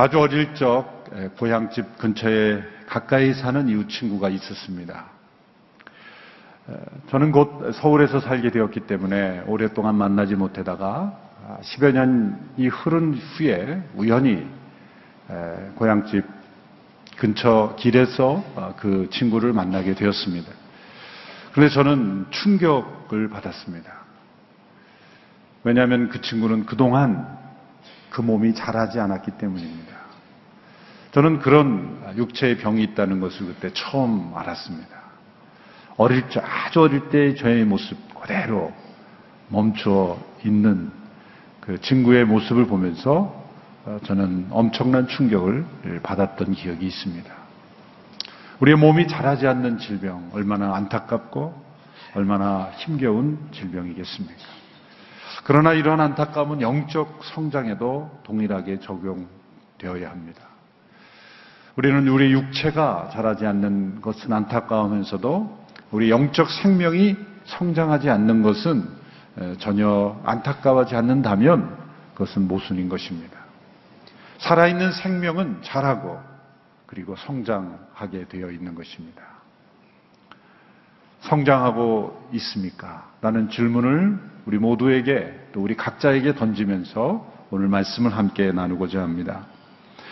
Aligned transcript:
아주 0.00 0.20
어릴 0.20 0.54
적 0.54 1.10
고향집 1.38 1.98
근처에 1.98 2.62
가까이 2.86 3.34
사는 3.34 3.68
이웃 3.68 3.88
친구가 3.88 4.28
있었습니다. 4.28 5.06
저는 7.10 7.32
곧 7.32 7.72
서울에서 7.72 8.20
살게 8.20 8.52
되었기 8.52 8.86
때문에 8.86 9.42
오랫동안 9.48 9.96
만나지 9.96 10.36
못하다가 10.36 11.18
10여 11.62 11.92
년이 11.92 12.68
흐른 12.68 13.14
후에 13.14 13.82
우연히 13.96 14.46
고향집 15.74 16.24
근처 17.16 17.74
길에서 17.76 18.44
어, 18.54 18.74
그 18.78 19.08
친구를 19.10 19.52
만나게 19.52 19.96
되었습니다. 19.96 20.52
그런데 21.50 21.74
저는 21.74 22.26
충격을 22.30 23.28
받았습니다. 23.28 23.92
왜냐하면 25.64 26.08
그 26.10 26.20
친구는 26.20 26.66
그동안 26.66 27.37
그 28.10 28.20
몸이 28.20 28.54
자라지 28.54 29.00
않았기 29.00 29.32
때문입니다. 29.32 29.96
저는 31.12 31.38
그런 31.40 32.14
육체의 32.16 32.58
병이 32.58 32.82
있다는 32.82 33.20
것을 33.20 33.46
그때 33.46 33.70
처음 33.72 34.32
알았습니다. 34.34 34.98
어릴 35.96 36.28
적, 36.30 36.44
아주 36.44 36.82
어릴 36.82 37.08
때 37.08 37.34
저의 37.34 37.64
모습 37.64 37.96
그대로 38.20 38.72
멈춰 39.48 40.18
있는 40.44 40.90
그 41.60 41.80
친구의 41.80 42.24
모습을 42.24 42.66
보면서 42.66 43.46
어, 43.84 43.98
저는 44.04 44.48
엄청난 44.50 45.08
충격을 45.08 46.00
받았던 46.02 46.52
기억이 46.52 46.86
있습니다. 46.86 47.32
우리의 48.60 48.76
몸이 48.76 49.08
자라지 49.08 49.46
않는 49.46 49.78
질병, 49.78 50.30
얼마나 50.34 50.74
안타깝고 50.74 51.68
얼마나 52.14 52.70
힘겨운 52.76 53.38
질병이겠습니까? 53.52 54.57
그러나 55.48 55.72
이러한 55.72 55.98
안타까움은 55.98 56.60
영적 56.60 57.20
성장에도 57.24 58.20
동일하게 58.22 58.80
적용되어야 58.80 60.10
합니다. 60.10 60.42
우리는 61.74 62.06
우리 62.06 62.32
육체가 62.32 63.08
자라지 63.14 63.46
않는 63.46 64.02
것은 64.02 64.30
안타까우면서도 64.30 65.66
우리 65.90 66.10
영적 66.10 66.50
생명이 66.50 67.16
성장하지 67.46 68.10
않는 68.10 68.42
것은 68.42 68.90
전혀 69.58 70.20
안타까워하지 70.22 70.96
않는다면 70.96 71.78
그것은 72.12 72.46
모순인 72.46 72.90
것입니다. 72.90 73.38
살아있는 74.40 74.92
생명은 74.92 75.62
자라고 75.62 76.20
그리고 76.84 77.16
성장하게 77.16 78.28
되어 78.28 78.50
있는 78.50 78.74
것입니다. 78.74 79.22
성장하고 81.20 82.28
있습니까? 82.32 83.10
라는 83.22 83.48
질문을 83.48 84.18
우리 84.44 84.58
모두에게 84.58 85.37
또 85.58 85.62
우리 85.64 85.74
각자에게 85.74 86.36
던지면서 86.36 87.26
오늘 87.50 87.66
말씀을 87.66 88.16
함께 88.16 88.52
나누고자 88.52 89.02
합니다. 89.02 89.46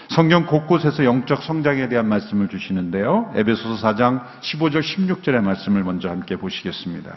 성경 0.08 0.44
곳곳에서 0.44 1.05
영적 1.05 1.44
성장에 1.44 1.88
대한 1.88 2.08
말씀을 2.08 2.48
주시는데요. 2.48 3.33
에베소서 3.36 3.86
4장 3.86 4.25
15절 4.41 4.80
16절의 4.80 5.42
말씀을 5.42 5.84
먼저 5.84 6.08
함께 6.08 6.34
보시겠습니다. 6.34 7.16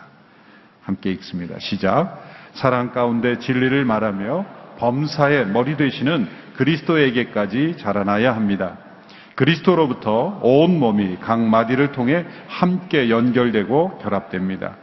함께 0.84 1.12
읽습니다. 1.14 1.58
시작. 1.58 2.22
사랑 2.54 2.92
가운데 2.92 3.40
진리를 3.40 3.84
말하며 3.84 4.46
범사의 4.78 5.48
머리 5.48 5.76
되시는 5.76 6.28
그리스도에게까지 6.56 7.78
자라나야 7.80 8.36
합니다. 8.36 8.78
그리스도로부터 9.34 10.40
온 10.44 10.78
몸이 10.78 11.18
각 11.20 11.42
마디를 11.42 11.94
통해 11.94 12.26
함께 12.48 13.10
연결되고 13.10 13.98
결합됩니다. 14.04 14.76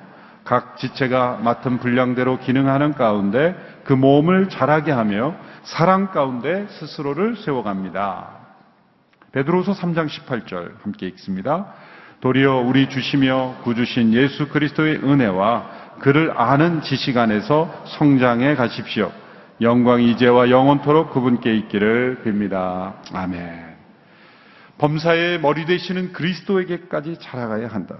각 0.47 0.79
지체가 0.79 1.41
맡은 1.43 1.79
분량대로 1.79 2.39
기능하는 2.39 2.95
가운데 2.95 3.55
그 3.85 3.93
몸을 3.93 4.49
자라게 4.49 4.93
하며 4.93 5.35
사랑 5.65 6.13
가운데 6.13 6.67
스스로를 6.69 7.37
세워갑니다. 7.37 8.29
베드로서 9.33 9.73
3장 9.73 10.09
18절 10.09 10.83
함께 10.83 11.09
읽습니다. 11.09 11.75
도리어 12.21 12.59
우리 12.59 12.89
주시며 12.89 13.57
구주신 13.65 14.15
예수 14.15 14.49
그리스도의 14.49 14.97
은혜와 15.05 15.99
그를 15.99 16.33
아는 16.37 16.81
지식 16.81 17.19
안에서 17.19 17.85
성장해 17.99 18.55
가십시오. 18.55 19.13
영광이 19.61 20.13
이제와 20.13 20.51
영원토록 20.51 21.11
그분께 21.13 21.55
있기를 21.57 22.23
빕니다. 22.25 22.95
아멘. 23.13 23.77
범사의 24.79 25.41
머리 25.41 25.65
되시는 25.65 26.13
그리스도에게까지 26.13 27.19
자라가야 27.19 27.69
한다. 27.69 27.97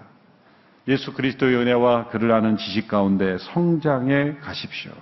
예수 0.89 1.13
그리스도의 1.13 1.57
은혜와 1.57 2.09
그를 2.09 2.33
아는 2.33 2.57
지식 2.57 2.89
가운데 2.89 3.39
성장해 3.39 4.37
가십시오. 4.41 4.93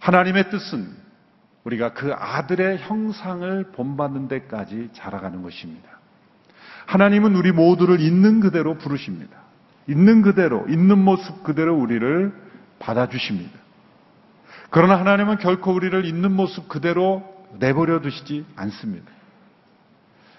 하나님의 0.00 0.50
뜻은 0.50 1.04
우리가 1.64 1.94
그 1.94 2.12
아들의 2.12 2.78
형상을 2.78 3.72
본받는 3.72 4.28
데까지 4.28 4.90
자라가는 4.92 5.42
것입니다. 5.42 5.88
하나님은 6.86 7.34
우리 7.34 7.52
모두를 7.52 8.00
있는 8.00 8.40
그대로 8.40 8.76
부르십니다. 8.76 9.38
있는 9.88 10.20
그대로, 10.20 10.66
있는 10.68 10.98
모습 10.98 11.42
그대로 11.42 11.74
우리를 11.78 12.32
받아주십니다. 12.78 13.58
그러나 14.68 14.98
하나님은 14.98 15.38
결코 15.38 15.72
우리를 15.72 16.04
있는 16.04 16.32
모습 16.32 16.68
그대로 16.68 17.22
내버려 17.58 18.00
두시지 18.00 18.44
않습니다. 18.56 19.10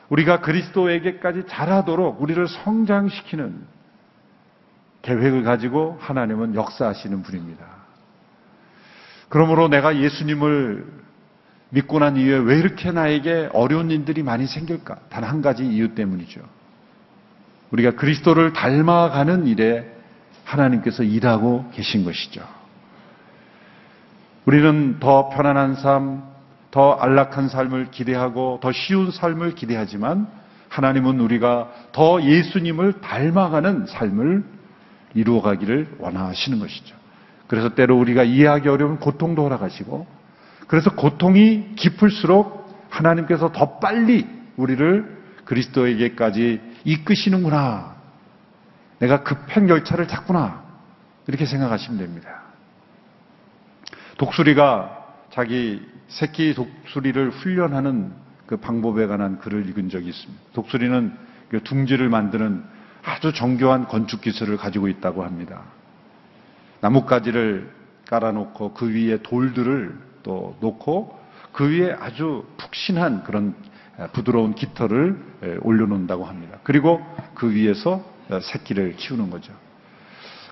우리가 0.09 0.41
그리스도에게까지 0.41 1.43
자라도록 1.47 2.21
우리를 2.21 2.47
성장시키는 2.47 3.65
계획을 5.01 5.43
가지고 5.43 5.97
하나님은 5.99 6.55
역사하시는 6.55 7.21
분입니다. 7.23 7.65
그러므로 9.29 9.67
내가 9.67 9.97
예수님을 9.97 10.85
믿고 11.69 11.99
난 11.99 12.15
이후에 12.17 12.37
왜 12.37 12.59
이렇게 12.59 12.91
나에게 12.91 13.49
어려운 13.53 13.91
일들이 13.91 14.23
많이 14.23 14.47
생길까? 14.47 14.95
단 15.09 15.23
한 15.23 15.41
가지 15.41 15.65
이유 15.65 15.95
때문이죠. 15.95 16.41
우리가 17.71 17.91
그리스도를 17.91 18.53
닮아가는 18.53 19.47
일에 19.47 19.91
하나님께서 20.43 21.03
일하고 21.03 21.69
계신 21.73 22.05
것이죠. 22.05 22.47
우리는 24.45 24.99
더 24.99 25.29
편안한 25.29 25.75
삶, 25.75 26.23
더 26.75 26.91
안락한 26.91 27.47
삶을 27.47 27.89
기대하고 27.89 28.59
더 28.61 28.73
쉬운 28.73 29.09
삶을 29.09 29.55
기대하지만 29.55 30.27
하나님은 30.67 31.21
우리가 31.21 31.71
더 31.93 32.21
예수님을 32.21 32.99
닮아가는 32.99 33.85
삶을 33.85 34.43
이루어가기를 35.13 35.95
원하시는 35.99 36.59
것이죠. 36.59 36.97
그래서 37.47 37.75
때로 37.75 37.97
우리가 37.97 38.23
이해하기 38.23 38.67
어려운 38.67 38.99
고통도 38.99 39.45
허락하시고 39.45 40.05
그래서 40.67 40.89
고통이 40.89 41.75
깊을수록 41.77 42.67
하나님께서 42.89 43.53
더 43.53 43.79
빨리 43.79 44.27
우리를 44.57 45.23
그리스도에게까지 45.45 46.59
이끄시는구나. 46.83 47.95
내가 48.99 49.23
급행 49.23 49.69
열차를 49.69 50.07
탔구나. 50.07 50.61
이렇게 51.27 51.45
생각하시면 51.45 51.99
됩니다. 51.99 52.41
독수리가 54.17 55.05
자기 55.31 55.94
새끼 56.07 56.53
독수리를 56.53 57.29
훈련하는 57.31 58.13
그 58.45 58.57
방법에 58.57 59.07
관한 59.07 59.39
글을 59.39 59.67
읽은 59.69 59.89
적이 59.89 60.09
있습니다. 60.09 60.43
독수리는 60.53 61.13
그 61.49 61.63
둥지를 61.63 62.09
만드는 62.09 62.63
아주 63.03 63.33
정교한 63.33 63.87
건축 63.87 64.21
기술을 64.21 64.57
가지고 64.57 64.87
있다고 64.87 65.23
합니다. 65.23 65.63
나뭇가지를 66.81 67.71
깔아놓고 68.07 68.73
그 68.73 68.93
위에 68.93 69.21
돌들을 69.23 69.97
또 70.23 70.55
놓고 70.59 71.19
그 71.51 71.69
위에 71.69 71.95
아주 71.99 72.45
푹신한 72.57 73.23
그런 73.23 73.55
부드러운 74.13 74.53
깃털을 74.55 75.59
올려놓는다고 75.61 76.25
합니다. 76.25 76.59
그리고 76.63 77.01
그 77.33 77.51
위에서 77.51 78.03
새끼를 78.41 78.95
키우는 78.95 79.29
거죠. 79.29 79.53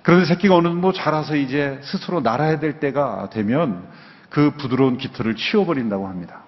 그런데 0.01 0.25
새끼가 0.25 0.55
어느 0.55 0.67
정도 0.67 0.91
자라서 0.91 1.35
이제 1.35 1.79
스스로 1.83 2.21
날아야 2.21 2.59
될 2.59 2.79
때가 2.79 3.29
되면 3.31 3.87
그 4.33 4.51
부드러운 4.57 4.97
깃털을 4.97 5.35
치워버린다고 5.35 6.07
합니다. 6.07 6.41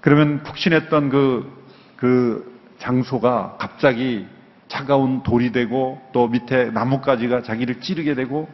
그러면 0.00 0.42
푹신했던 0.44 1.08
그, 1.10 1.64
그 1.96 2.60
장소가 2.78 3.56
갑자기 3.58 4.26
차가운 4.68 5.22
돌이 5.22 5.50
되고 5.50 6.00
또 6.12 6.28
밑에 6.28 6.70
나뭇가지가 6.70 7.42
자기를 7.42 7.80
찌르게 7.80 8.14
되고 8.14 8.48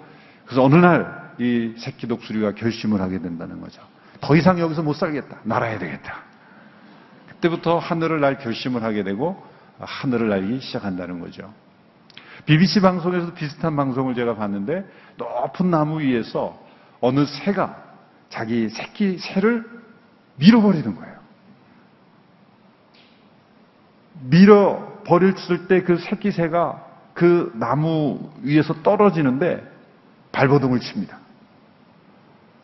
그래서 0.46 0.64
어느 0.64 0.76
날 0.76 1.24
이 1.38 1.74
새끼 1.78 2.06
독수리가 2.06 2.52
결심을 2.54 3.00
하게 3.00 3.20
된다는 3.20 3.60
거죠. 3.60 3.82
더 4.20 4.36
이상 4.36 4.58
여기서 4.58 4.82
못 4.82 4.94
살겠다. 4.94 5.38
날아야 5.42 5.78
되겠다. 5.78 6.22
그때부터 7.28 7.78
하늘을 7.78 8.20
날 8.20 8.38
결심을 8.38 8.82
하게 8.82 9.02
되고 9.02 9.42
하늘을 9.80 10.28
날기 10.28 10.60
시작한다는 10.60 11.20
거죠. 11.20 11.52
BBC 12.46 12.80
방송에서도 12.80 13.34
비슷한 13.34 13.74
방송을 13.76 14.14
제가 14.14 14.36
봤는데 14.36 14.84
높은 15.16 15.70
나무 15.70 16.00
위에서 16.00 16.58
어느 17.00 17.24
새가 17.26 17.83
자기 18.34 18.68
새끼 18.68 19.16
새를 19.18 19.64
밀어버리는 20.36 20.92
거예요. 20.96 21.14
밀어버렸을 24.28 25.68
때 25.68 25.84
그 25.84 25.98
새끼 25.98 26.32
새가 26.32 26.84
그 27.14 27.52
나무 27.54 28.32
위에서 28.42 28.74
떨어지는데 28.82 29.62
발버둥을 30.32 30.80
칩니다. 30.80 31.18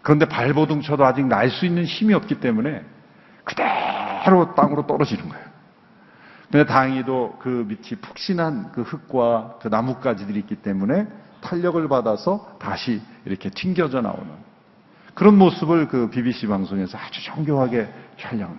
그런데 0.02 0.24
발버둥 0.26 0.80
쳐도 0.82 1.04
아직 1.04 1.24
날 1.26 1.50
수 1.50 1.66
있는 1.66 1.84
힘이 1.84 2.14
없기 2.14 2.40
때문에 2.40 2.84
그대로 3.44 4.54
땅으로 4.56 4.88
떨어지는 4.88 5.28
거예요. 5.28 5.44
근데 6.50 6.66
다행히도 6.66 7.38
그 7.40 7.64
밑이 7.68 8.00
푹신한 8.00 8.72
그 8.72 8.82
흙과 8.82 9.58
그 9.62 9.68
나뭇가지들이 9.68 10.36
있기 10.40 10.56
때문에 10.56 11.06
탄력을 11.42 11.86
받아서 11.86 12.56
다시 12.58 13.00
이렇게 13.24 13.50
튕겨져 13.50 14.00
나오는 14.00 14.49
그런 15.14 15.36
모습을 15.38 15.88
그 15.88 16.10
BBC 16.10 16.46
방송에서 16.46 16.98
아주 16.98 17.24
정교하게 17.24 17.88
촬영을. 18.18 18.56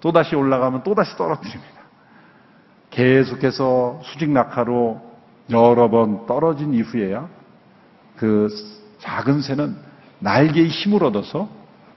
또다시 0.00 0.34
올라가면 0.34 0.82
또다시 0.82 1.16
떨어뜨립니다. 1.16 1.76
계속해서 2.90 4.00
수직 4.04 4.30
낙하로 4.30 5.00
여러 5.50 5.90
번 5.90 6.26
떨어진 6.26 6.74
이후에야 6.74 7.28
그 8.16 8.48
작은 8.98 9.42
새는 9.42 9.76
날개의 10.18 10.68
힘을 10.68 11.04
얻어서 11.04 11.48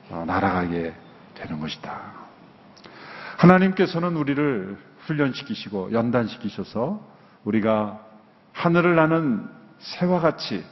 어, 0.10 0.24
날아가게 0.28 0.94
되는 1.36 1.60
것이다. 1.60 2.20
하나님께서는 3.38 4.18
우리를 4.18 4.78
훈련시키시고 5.06 5.94
연단시키셔서 5.94 7.00
우리가 7.46 8.00
하늘을 8.54 8.96
나는 8.96 9.48
새와 9.80 10.20
같이 10.20 10.64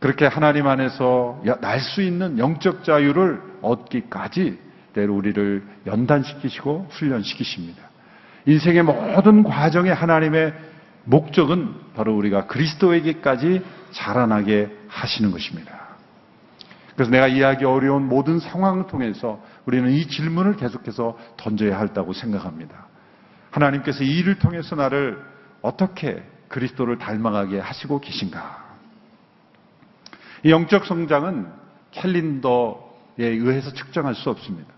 그렇게 0.00 0.26
하나님 0.26 0.66
안에서 0.66 1.42
날 1.60 1.80
수 1.80 2.02
있는 2.02 2.38
영적 2.38 2.84
자유를 2.84 3.42
얻기까지 3.62 4.58
때로 4.94 5.14
우리를 5.14 5.62
연단시키시고 5.86 6.88
훈련시키십니다. 6.90 7.82
인생의 8.46 8.82
모든 8.82 9.42
과정에 9.44 9.90
하나님의 9.90 10.54
목적은 11.04 11.74
바로 11.94 12.16
우리가 12.16 12.46
그리스도에게까지 12.46 13.62
자라나게 13.92 14.74
하시는 14.88 15.30
것입니다. 15.30 15.78
그래서 16.94 17.10
내가 17.10 17.28
이해하기 17.28 17.64
어려운 17.64 18.08
모든 18.08 18.40
상황을 18.40 18.86
통해서 18.86 19.42
우리는 19.64 19.90
이 19.90 20.06
질문을 20.06 20.56
계속해서 20.56 21.18
던져야 21.36 21.78
한다고 21.78 22.12
생각합니다. 22.12 22.86
하나님께서 23.50 24.04
이 24.04 24.18
일을 24.18 24.38
통해서 24.38 24.76
나를 24.76 25.22
어떻게 25.62 26.22
그리스도를 26.48 26.98
닮아가게 26.98 27.58
하시고 27.58 28.00
계신가? 28.00 28.69
이 30.42 30.50
영적 30.50 30.86
성장은 30.86 31.46
캘린더에 31.90 32.78
의해서 33.18 33.72
측정할 33.72 34.14
수 34.14 34.30
없습니다. 34.30 34.72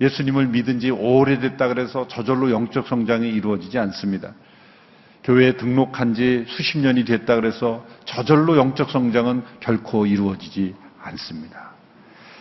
예수님을 0.00 0.48
믿은 0.48 0.80
지 0.80 0.90
오래됐다 0.90 1.68
그래서 1.68 2.08
저절로 2.08 2.50
영적 2.50 2.86
성장이 2.88 3.28
이루어지지 3.28 3.78
않습니다. 3.78 4.32
교회에 5.24 5.56
등록한 5.56 6.14
지 6.14 6.44
수십 6.48 6.78
년이 6.78 7.04
됐다 7.04 7.36
그래서 7.36 7.84
저절로 8.06 8.56
영적 8.56 8.90
성장은 8.90 9.42
결코 9.60 10.06
이루어지지 10.06 10.74
않습니다. 11.02 11.72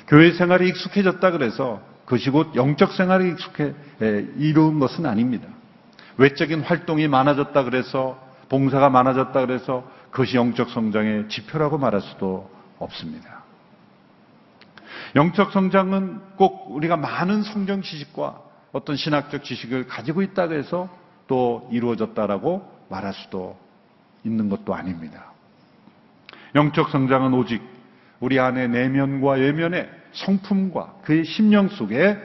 교회 0.07 0.31
생활이 0.31 0.69
익숙해졌다 0.69 1.31
그래서 1.31 1.81
그것이 2.05 2.29
곧 2.29 2.55
영적 2.55 2.93
생활이 2.93 3.29
익숙해 3.31 3.73
이루은 4.37 4.79
것은 4.79 5.05
아닙니다. 5.05 5.47
외적인 6.17 6.61
활동이 6.61 7.07
많아졌다 7.07 7.63
그래서 7.63 8.19
봉사가 8.49 8.89
많아졌다 8.89 9.39
그래서 9.45 9.89
그것이 10.11 10.37
영적 10.37 10.69
성장의 10.69 11.29
지표라고 11.29 11.77
말할 11.77 12.01
수도 12.01 12.49
없습니다. 12.79 13.43
영적 15.15 15.51
성장은 15.51 16.35
꼭 16.35 16.71
우리가 16.71 16.97
많은 16.97 17.43
성경 17.43 17.81
지식과 17.81 18.41
어떤 18.71 18.95
신학적 18.95 19.43
지식을 19.43 19.87
가지고 19.87 20.21
있다고 20.21 20.53
해서 20.53 20.89
또 21.27 21.67
이루어졌다라고 21.71 22.79
말할 22.89 23.13
수도 23.13 23.57
있는 24.23 24.49
것도 24.49 24.73
아닙니다. 24.73 25.31
영적 26.55 26.89
성장은 26.89 27.33
오직 27.33 27.61
우리 28.19 28.39
안의 28.39 28.69
내면과 28.69 29.33
외면의 29.33 29.89
성품과 30.13 30.95
그의 31.03 31.25
심령 31.25 31.69
속에 31.69 32.17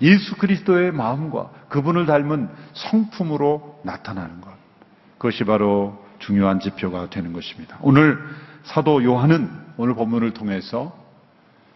예수 0.00 0.36
그리스도의 0.36 0.92
마음과 0.92 1.50
그분을 1.68 2.06
닮은 2.06 2.48
성품으로 2.72 3.80
나타나는 3.84 4.40
것. 4.40 4.50
그것이 5.18 5.44
바로 5.44 6.01
중요한 6.22 6.60
지표가 6.60 7.10
되는 7.10 7.32
것입니다. 7.32 7.78
오늘 7.82 8.18
사도 8.62 9.02
요한은 9.04 9.50
오늘 9.76 9.94
본문을 9.94 10.32
통해서 10.32 10.96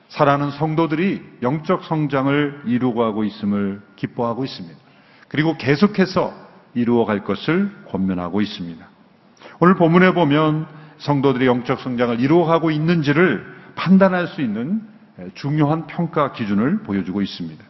사랑하는 0.09 0.53
성도들이 0.53 1.23
영적 1.43 1.85
성장을 1.85 2.63
이루어가고 2.65 3.25
있음을 3.25 3.83
기뻐하고 3.97 4.45
있습니다. 4.45 4.79
그리고 5.29 5.57
계속해서 5.57 6.33
이루어갈 6.75 7.25
것을 7.25 7.73
권면하고 7.89 8.41
있습니다. 8.41 8.87
오늘 9.61 9.75
본문에 9.75 10.13
보면 10.15 10.67
성도들이 10.99 11.47
영적 11.47 11.81
성장을 11.81 12.21
이루어가고 12.21 12.71
있는지를 12.71 13.45
판단할 13.75 14.29
수 14.29 14.43
있는 14.43 14.83
중요한 15.35 15.87
평가 15.87 16.33
기준을 16.33 16.83
보여주고 16.85 17.21
있습니다. 17.21 17.65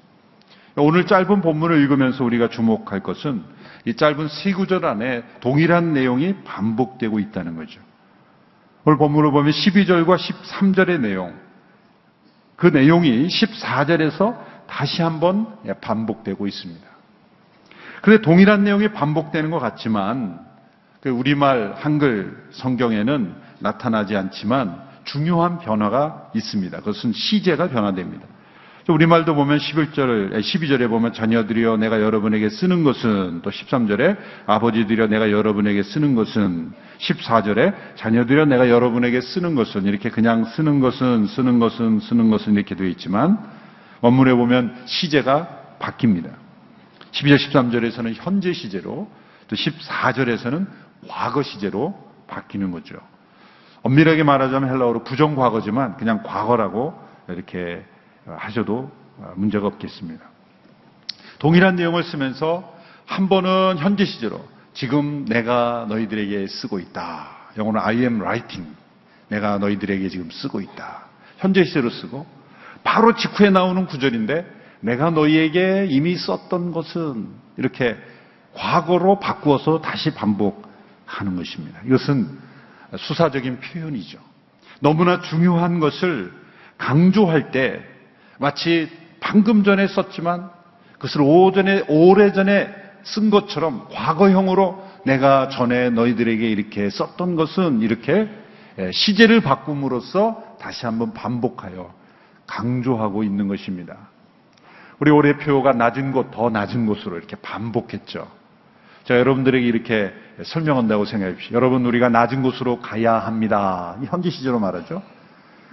오늘 0.77 1.07
짧은 1.07 1.41
본문을 1.41 1.81
읽으면서 1.81 2.23
우리가 2.23 2.51
주목할 2.51 3.01
것은 3.01 3.43
이 3.87 3.95
짧은 3.95 4.29
세 4.29 4.53
구절 4.53 4.85
안에 4.85 5.23
동일한 5.41 5.95
내용이 5.95 6.43
반복되고 6.45 7.21
있다는 7.21 7.57
거죠. 7.57 7.81
오늘 8.85 8.99
본문을 8.99 9.31
보면 9.31 9.53
12절과 9.53 10.17
13절의 10.17 11.01
내용, 11.01 11.35
그 12.57 12.67
내용이 12.67 13.29
14절에서 13.29 14.39
다시 14.67 15.03
한번 15.03 15.57
반복되고 15.81 16.47
있습니다. 16.47 16.87
그런데 18.03 18.23
동일한 18.23 18.65
내용이 18.65 18.89
반복되는 18.89 19.51
것 19.51 19.61
같지만 19.61 20.45
그 21.01 21.09
우리말 21.09 21.75
한글 21.77 22.45
성경에는 22.51 23.35
나타나지 23.61 24.17
않지만 24.17 24.81
중요한 25.05 25.59
변화가 25.59 26.33
있습니다. 26.35 26.79
그것은 26.79 27.13
시제가 27.13 27.69
변화됩니다. 27.69 28.27
우리말도 28.93 29.35
보면 29.35 29.59
11절, 29.59 30.33
12절에 30.39 30.89
보면 30.89 31.13
자녀들이여 31.13 31.77
내가 31.79 32.01
여러분에게 32.01 32.49
쓰는 32.49 32.85
것은 32.85 33.43
또 33.43 33.51
13절에 33.51 34.17
아버지들이여 34.47 35.09
내가 35.09 35.33
여러분에게 35.33 35.83
쓰는 35.83 36.15
것은 36.15 36.73
14절에 36.99 37.75
자녀들이여 37.97 38.45
내가 38.45 38.71
여러분에게 38.71 39.21
쓰는 39.21 39.57
것은 39.57 39.87
이렇게 39.87 40.09
그냥 40.09 40.45
쓰는 40.45 40.79
것은 40.79 41.27
쓰는 41.27 41.59
것은 41.59 41.99
쓰는 41.99 42.31
것은 42.31 42.55
이렇게 42.55 42.77
되어 42.77 42.87
있지만 42.87 43.39
원문에 44.03 44.35
보면 44.35 44.77
시제가 44.87 45.79
바뀝니다. 45.81 46.31
12절 47.11 47.37
13절에서는 47.37 48.15
현재 48.15 48.53
시제로 48.53 49.11
또 49.49 49.57
14절에서는 49.57 50.67
과거 51.09 51.43
시제로 51.43 51.99
바뀌는 52.29 52.71
거죠. 52.71 52.97
엄밀하게 53.83 54.23
말하자면 54.23 54.71
헬라어로 54.71 55.03
부정과거지만 55.03 55.97
그냥 55.97 56.23
과거라고 56.23 56.95
이렇게 57.29 57.85
하셔도 58.27 58.91
문제가 59.37 59.67
없겠습니다. 59.67 60.25
동일한 61.39 61.77
내용을 61.77 62.03
쓰면서 62.03 62.75
한 63.05 63.29
번은 63.29 63.79
현재 63.79 64.05
시제로 64.05 64.47
지금 64.75 65.25
내가 65.27 65.87
너희들에게 65.89 66.47
쓰고 66.49 66.79
있다. 66.81 67.29
영어는 67.57 67.81
I 67.81 67.97
am 67.99 68.21
writing. 68.21 68.75
내가 69.29 69.59
너희들에게 69.59 70.09
지금 70.09 70.31
쓰고 70.31 70.61
있다. 70.61 71.05
현재 71.39 71.65
시제로 71.65 71.91
쓰고 71.91 72.27
바로 72.85 73.15
직후에 73.15 73.51
나오는 73.51 73.87
구절인데 73.87 74.47
내가 74.81 75.11
너희에게 75.11 75.87
이미 75.91 76.17
썼던 76.17 76.73
것은 76.73 77.29
이렇게 77.57 77.97
과거로 78.55 79.19
바꾸어서 79.19 79.81
다시 79.81 80.15
반복하는 80.15 81.37
것입니다. 81.37 81.81
이것은 81.87 82.39
수사적인 82.97 83.61
표현이죠. 83.61 84.19
너무나 84.81 85.21
중요한 85.21 85.81
것을 85.81 86.33
강조할 86.79 87.51
때 87.51 87.83
마치 88.39 88.91
방금 89.21 89.65
전에 89.65 89.87
썼지만 89.87 90.51
그것을 90.95 91.23
오전에, 91.23 91.85
오래전에 91.89 92.69
쓴 93.05 93.31
것처럼 93.31 93.89
과거형으로 93.93 94.85
내가 95.05 95.49
전에 95.49 95.91
너희들에게 95.91 96.49
이렇게 96.49 96.91
썼던 96.91 97.37
것은 97.37 97.81
이렇게 97.81 98.29
예, 98.79 98.91
시제를 98.93 99.41
바꿈으로써 99.41 100.57
다시 100.61 100.85
한번 100.85 101.15
반복하여 101.15 101.95
강조하고 102.47 103.23
있는 103.23 103.49
것입니다. 103.49 103.97
우리 104.99 105.11
올해 105.11 105.37
표가 105.39 105.73
낮은 105.73 106.13
곳, 106.13 106.31
더 106.31 106.51
낮은 106.51 106.87
곳으로 106.87 107.17
이렇게 107.17 107.37
반복했죠. 107.37 108.29
자, 109.05 109.19
여러분들에게 109.19 109.67
이렇게 109.67 110.13
설명한다고 110.43 111.05
생각해 111.05 111.37
주십시오. 111.37 111.57
여러분, 111.57 111.87
우리가 111.87 112.09
낮은 112.09 112.43
곳으로 112.43 112.81
가야 112.81 113.15
합니다. 113.15 113.97
현지 114.07 114.31
시제로 114.31 114.59
말하죠. 114.59 115.03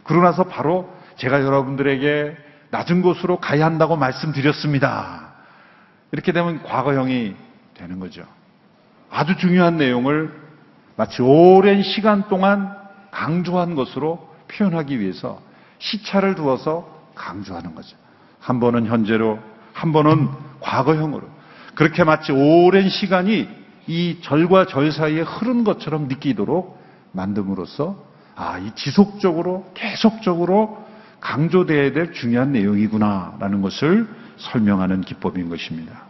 그러고 0.03 0.25
나서 0.25 0.43
바로 0.43 0.93
제가 1.17 1.41
여러분들에게 1.41 2.37
낮은 2.73 3.03
곳으로 3.03 3.37
가야 3.37 3.65
한다고 3.67 3.95
말씀드렸습니다. 3.97 5.33
이렇게 6.11 6.31
되면 6.31 6.63
과거형이 6.63 7.35
되는 7.75 7.99
거죠. 7.99 8.23
아주 9.11 9.37
중요한 9.37 9.77
내용을 9.77 10.33
마치 10.95 11.21
오랜 11.21 11.83
시간 11.83 12.27
동안 12.29 12.75
강조한 13.11 13.75
것으로 13.75 14.27
표현하기 14.47 14.99
위해서 14.99 15.39
시차를 15.77 16.33
두어서 16.33 16.89
강조하는 17.13 17.75
거죠. 17.75 17.95
한 18.39 18.59
번은 18.59 18.87
현재로, 18.87 19.37
한 19.73 19.93
번은 19.93 20.29
과거형으로. 20.59 21.29
그렇게 21.75 22.03
마치 22.03 22.31
오랜 22.31 22.89
시간이 22.89 23.47
이 23.85 24.17
절과 24.23 24.65
절 24.65 24.91
사이에 24.91 25.21
흐른 25.21 25.63
것처럼 25.63 26.07
느끼도록 26.07 26.81
만듦으로써 27.15 27.97
아, 28.35 28.57
이 28.57 28.71
지속적으로, 28.73 29.71
계속적으로 29.75 30.82
강조되어야 31.23 31.93
될 31.93 32.11
중요한 32.11 32.51
내용이구나라는 32.51 33.61
것을 33.61 34.07
설명하는 34.37 35.01
기법인 35.01 35.49
것입니다. 35.49 36.03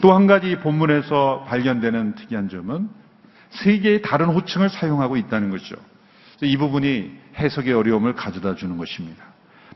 또 0.00 0.12
한 0.12 0.26
가지 0.26 0.56
본문에서 0.56 1.44
발견되는 1.48 2.16
특이한 2.16 2.48
점은 2.48 2.88
세 3.50 3.78
개의 3.78 4.02
다른 4.02 4.26
호칭을 4.26 4.68
사용하고 4.68 5.16
있다는 5.16 5.50
것이죠. 5.50 5.76
이 6.42 6.56
부분이 6.56 7.12
해석의 7.38 7.72
어려움을 7.72 8.16
가져다 8.16 8.56
주는 8.56 8.76
것입니다. 8.76 9.24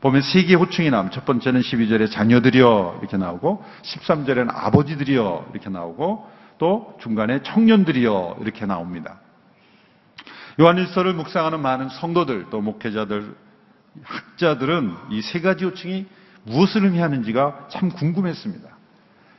보면 0.01 0.21
세 0.21 0.43
개의 0.43 0.55
호칭이 0.55 0.89
나옵니다. 0.89 1.15
첫 1.15 1.25
번째는 1.25 1.61
12절에 1.61 2.11
자녀들이여 2.11 2.97
이렇게 2.99 3.15
나오고 3.15 3.63
13절에는 3.83 4.49
아버지들이여 4.53 5.51
이렇게 5.53 5.69
나오고 5.69 6.29
또 6.57 6.97
중간에 7.01 7.41
청년들이여 7.43 8.39
이렇게 8.41 8.65
나옵니다. 8.65 9.19
요한일서를 10.59 11.13
묵상하는 11.13 11.61
많은 11.61 11.87
성도들 11.87 12.47
또 12.51 12.59
목회자들 12.59 13.33
학자들은 14.03 14.93
이 15.11 15.21
세 15.21 15.41
가지 15.41 15.65
호칭이 15.65 16.05
무엇을 16.43 16.85
의미하는지가 16.85 17.67
참 17.69 17.89
궁금했습니다. 17.89 18.67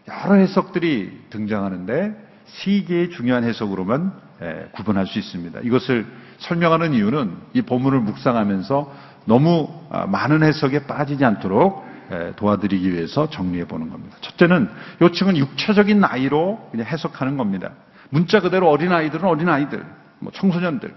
여러 0.08 0.34
해석들이 0.34 1.26
등장하는데 1.30 2.28
세 2.46 2.82
개의 2.82 3.10
중요한 3.10 3.44
해석으로만 3.44 4.12
예, 4.42 4.68
구분할 4.72 5.06
수 5.06 5.18
있습니다. 5.18 5.60
이것을 5.60 6.06
설명하는 6.38 6.94
이유는 6.94 7.36
이 7.52 7.62
본문을 7.62 8.00
묵상하면서 8.00 8.92
너무 9.26 9.68
아, 9.90 10.06
많은 10.06 10.42
해석에 10.42 10.86
빠지지 10.86 11.24
않도록 11.24 11.86
예, 12.10 12.32
도와드리기 12.36 12.92
위해서 12.92 13.28
정리해 13.30 13.66
보는 13.66 13.90
겁니다. 13.90 14.16
첫째는 14.20 14.68
요칭은 15.02 15.36
육체적인 15.36 16.00
나이로 16.00 16.68
그냥 16.70 16.86
해석하는 16.86 17.36
겁니다. 17.36 17.72
문자 18.08 18.40
그대로 18.40 18.68
어린 18.68 18.90
아이들은 18.92 19.24
어린 19.28 19.48
아이들, 19.48 19.84
뭐 20.18 20.32
청소년들, 20.32 20.92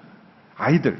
아이들, 0.57 0.98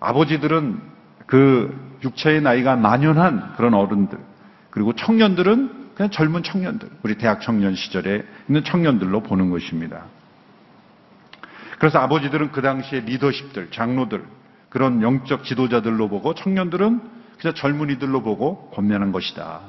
아버지들은 0.00 0.93
그 1.26 1.98
육체의 2.02 2.42
나이가 2.42 2.76
만연한 2.76 3.54
그런 3.56 3.74
어른들, 3.74 4.18
그리고 4.70 4.92
청년들은 4.92 5.84
그냥 5.94 6.10
젊은 6.10 6.42
청년들, 6.42 6.88
우리 7.02 7.16
대학 7.16 7.40
청년 7.40 7.74
시절에 7.74 8.24
있는 8.48 8.64
청년들로 8.64 9.22
보는 9.22 9.50
것입니다. 9.50 10.04
그래서 11.78 11.98
아버지들은 12.00 12.52
그 12.52 12.62
당시에 12.62 13.00
리더십들, 13.00 13.70
장로들, 13.70 14.24
그런 14.68 15.02
영적 15.02 15.44
지도자들로 15.44 16.08
보고 16.08 16.34
청년들은 16.34 17.00
그냥 17.38 17.54
젊은이들로 17.54 18.22
보고 18.22 18.70
권면한 18.70 19.12
것이다. 19.12 19.60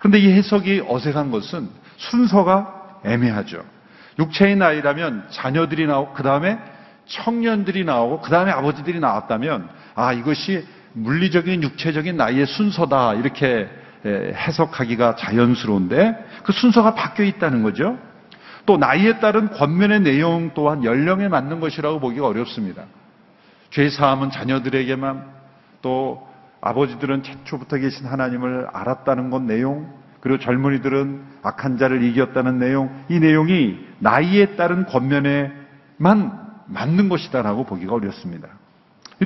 그런데 0.00 0.18
이 0.18 0.32
해석이 0.32 0.84
어색한 0.88 1.30
것은 1.30 1.68
순서가 1.96 3.00
애매하죠. 3.04 3.62
육체의 4.18 4.56
나이라면 4.56 5.28
자녀들이 5.30 5.86
나오고 5.86 6.14
그 6.14 6.22
다음에 6.22 6.58
청년들이 7.06 7.84
나오고 7.84 8.20
그 8.20 8.30
다음에 8.30 8.50
아버지들이 8.50 9.00
나왔다면 9.00 9.68
아 9.94 10.12
이것이 10.12 10.66
물리적인 10.92 11.62
육체적인 11.62 12.16
나이의 12.16 12.46
순서다 12.46 13.14
이렇게 13.14 13.68
해석하기가 14.04 15.16
자연스러운데 15.16 16.26
그 16.42 16.52
순서가 16.52 16.94
바뀌어 16.94 17.24
있다는 17.24 17.62
거죠. 17.62 17.98
또 18.66 18.76
나이에 18.76 19.18
따른 19.18 19.50
권면의 19.50 20.00
내용 20.00 20.52
또한 20.54 20.84
연령에 20.84 21.28
맞는 21.28 21.60
것이라고 21.60 22.00
보기가 22.00 22.26
어렵습니다. 22.26 22.84
죄 23.70 23.88
사함은 23.88 24.30
자녀들에게만 24.30 25.24
또 25.82 26.28
아버지들은 26.60 27.22
최초부터 27.22 27.78
계신 27.78 28.06
하나님을 28.06 28.68
알았다는 28.72 29.30
것 29.30 29.42
내용 29.42 29.92
그리고 30.20 30.38
젊은이들은 30.38 31.22
악한 31.42 31.78
자를 31.78 32.02
이겼다는 32.02 32.58
내용 32.58 33.04
이 33.08 33.18
내용이 33.18 33.78
나이에 33.98 34.56
따른 34.56 34.84
권면에만 34.86 36.40
맞는 36.66 37.08
것이다라고 37.08 37.64
보기가 37.64 37.94
어렵습니다. 37.94 38.48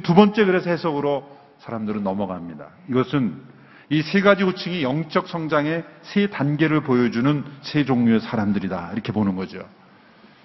두 0.03 0.15
번째 0.15 0.45
그래서 0.45 0.71
해석으로 0.71 1.34
사람들은 1.65 2.03
넘어갑니다. 2.05 2.67
이것은 2.91 3.55
이 3.91 4.03
세 4.03 4.21
가지 4.21 4.43
호칭이 4.43 4.83
영적 4.83 5.29
성장의 5.29 5.85
세 6.03 6.29
단계를 6.29 6.83
보여주는 6.83 7.45
세 7.63 7.85
종류의 7.85 8.21
사람들이다. 8.21 8.91
이렇게 8.93 9.13
보는 9.13 9.37
거죠. 9.37 9.63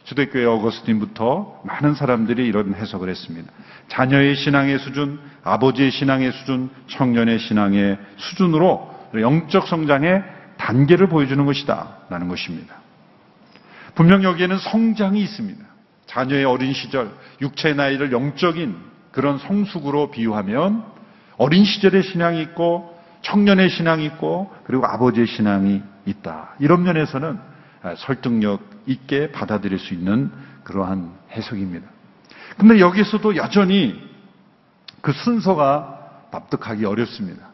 주도교회 0.04 0.46
어거스틴부터 0.46 1.62
많은 1.66 1.94
사람들이 1.94 2.46
이런 2.48 2.74
해석을 2.74 3.10
했습니다. 3.10 3.52
자녀의 3.90 4.36
신앙의 4.36 4.80
수준, 4.80 5.20
아버지의 5.44 5.92
신앙의 5.92 6.32
수준, 6.32 6.70
청년의 6.88 7.40
신앙의 7.40 7.98
수준으로 8.18 9.10
영적 9.14 9.68
성장의 9.68 10.24
단계를 10.58 11.08
보여주는 11.08 11.44
것이다. 11.46 11.98
라는 12.10 12.28
것입니다. 12.28 12.76
분명 13.96 14.24
여기에는 14.24 14.58
성장이 14.58 15.22
있습니다. 15.22 15.64
자녀의 16.08 16.46
어린 16.46 16.74
시절, 16.74 17.12
육체의 17.42 17.76
나이를 17.76 18.12
영적인 18.12 18.76
그런 19.12 19.38
성숙으로 19.38 20.12
비유하면 20.12 20.99
어린 21.40 21.66
시절의 21.66 22.04
신앙이 22.04 22.40
있고 22.44 22.96
청년의 23.24 23.72
신앙이 23.72 24.06
있고 24.06 24.54
그리고 24.66 24.86
아버지의 24.86 25.26
신앙이 25.26 25.82
있다. 26.06 26.52
이런 26.60 26.84
면에서는 26.84 27.40
설득력 27.98 28.62
있게 28.86 29.32
받아들일 29.32 29.80
수 29.80 29.96
있는 29.96 30.32
그러한 30.64 31.12
해석입니다. 31.32 31.88
근데 32.58 32.80
여기서도 32.80 33.36
여전히 33.36 34.00
그 35.02 35.12
순서가 35.12 36.28
납득하기 36.32 36.86
어렵습니다. 36.86 37.48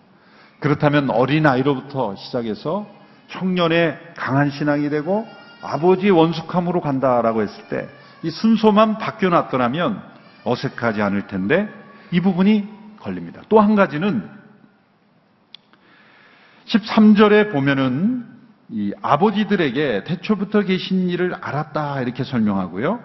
그렇다면 0.60 1.10
어린아이로부터 1.10 2.18
시작해서 2.18 2.86
청년의 3.30 3.98
강한 4.18 4.50
신앙이 4.50 4.90
되고 4.90 5.26
아버지 5.62 6.10
원숙함으로 6.10 6.82
간다라고 6.82 7.42
했을 7.42 7.70
때 7.70 7.88
이 8.26 8.32
순서만 8.32 8.98
바뀌어 8.98 9.30
놨더라면 9.30 10.02
어색하지 10.46 11.04
않을 11.04 11.28
텐데 11.28 11.70
이 12.10 12.22
부분이 12.22 12.68
걸립니다. 13.06 13.42
또 13.50 13.62
한 13.62 13.76
가지는 13.76 14.28
13절에 16.66 17.52
보면은 17.52 18.26
이 18.70 18.92
아버지들에게 19.02 20.04
태초부터 20.06 20.62
계신 20.62 21.10
일을 21.10 21.36
알았다 21.36 22.02
이렇게 22.02 22.24
설명하고요. 22.24 23.00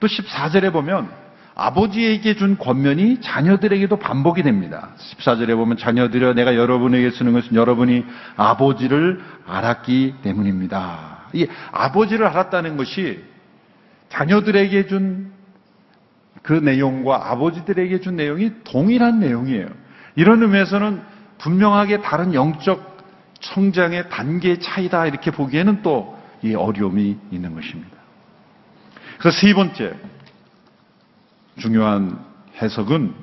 또 0.00 0.06
14절에 0.06 0.70
보면 0.70 1.08
아버지에게 1.54 2.36
준 2.36 2.58
권면이 2.58 3.20
자녀들에게도 3.22 3.98
반복이 3.98 4.42
됩니다. 4.42 4.90
14절에 4.98 5.56
보면 5.56 5.78
자녀들여 5.78 6.34
내가 6.34 6.54
여러분에게 6.54 7.10
쓰는 7.10 7.32
것은 7.32 7.54
여러분이 7.54 8.04
아버지를 8.36 9.20
알았기 9.46 10.16
때문입니다. 10.22 11.24
이 11.32 11.48
아버지를 11.72 12.26
알았다는 12.26 12.76
것이 12.76 13.24
자녀들에게 14.10 14.86
준 14.86 15.32
그 16.42 16.52
내용과 16.52 17.30
아버지들에게 17.30 18.00
준 18.00 18.16
내용이 18.16 18.52
동일한 18.64 19.20
내용이에요. 19.20 19.66
이런 20.16 20.42
의미에서는 20.42 21.00
분명하게 21.38 22.02
다른 22.02 22.34
영적 22.34 22.98
성장의 23.40 24.08
단계의 24.10 24.60
차이다 24.60 25.06
이렇게 25.06 25.30
보기에는 25.30 25.82
또 25.82 26.18
이 26.42 26.54
어려움이 26.54 27.18
있는 27.30 27.54
것입니다. 27.54 27.96
그래서 29.18 29.38
세 29.38 29.52
번째 29.54 29.96
중요한 31.58 32.24
해석은 32.62 33.14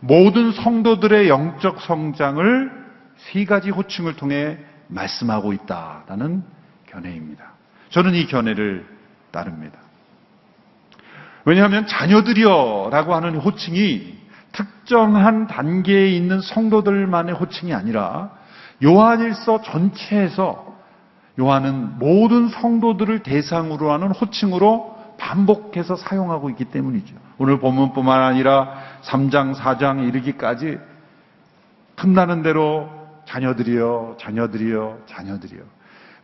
모든 0.00 0.52
성도들의 0.52 1.28
영적 1.28 1.80
성장을 1.80 2.84
세 3.16 3.44
가지 3.44 3.70
호칭을 3.70 4.16
통해 4.16 4.58
말씀하고 4.88 5.52
있다라는 5.54 6.42
견해입니다. 6.86 7.52
저는 7.88 8.14
이 8.14 8.26
견해를 8.26 8.86
따릅니다. 9.30 9.78
왜냐하면 11.44 11.86
자녀들이여라고 11.86 13.14
하는 13.14 13.36
호칭이 13.36 14.14
특정한 14.52 15.46
단계에 15.46 16.08
있는 16.10 16.40
성도들만의 16.40 17.34
호칭이 17.34 17.74
아니라 17.74 18.30
요한일서 18.82 19.62
전체에서 19.62 20.74
요한은 21.38 21.98
모든 21.98 22.48
성도들을 22.48 23.22
대상으로 23.22 23.92
하는 23.92 24.10
호칭으로 24.10 24.94
반복해서 25.18 25.96
사용하고 25.96 26.50
있기 26.50 26.66
때문이죠. 26.66 27.14
오늘 27.38 27.58
본문뿐만 27.58 28.22
아니라 28.22 28.74
3장, 29.02 29.54
4장 29.54 30.06
이르기까지 30.08 30.78
틈나는 31.96 32.42
대로 32.42 32.88
자녀들이여, 33.26 34.16
자녀들이여, 34.20 34.98
자녀들이여. 35.06 35.62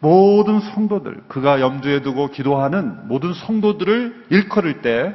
모든 0.01 0.61
성도들, 0.61 1.25
그가 1.29 1.61
염두에 1.61 2.03
두고 2.03 2.31
기도하는 2.31 3.07
모든 3.07 3.35
성도들을 3.35 4.27
일컬을 4.31 4.83
때 4.83 5.15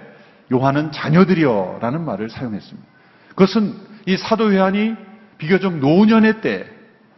요한은 0.54 0.92
자녀들이여 0.92 1.80
라는 1.82 2.06
말을 2.06 2.30
사용했습니다. 2.30 2.88
그것은 3.30 3.74
이 4.06 4.16
사도 4.16 4.56
요한이 4.56 4.94
비교적 5.38 5.78
노년의 5.78 6.42
때 6.42 6.66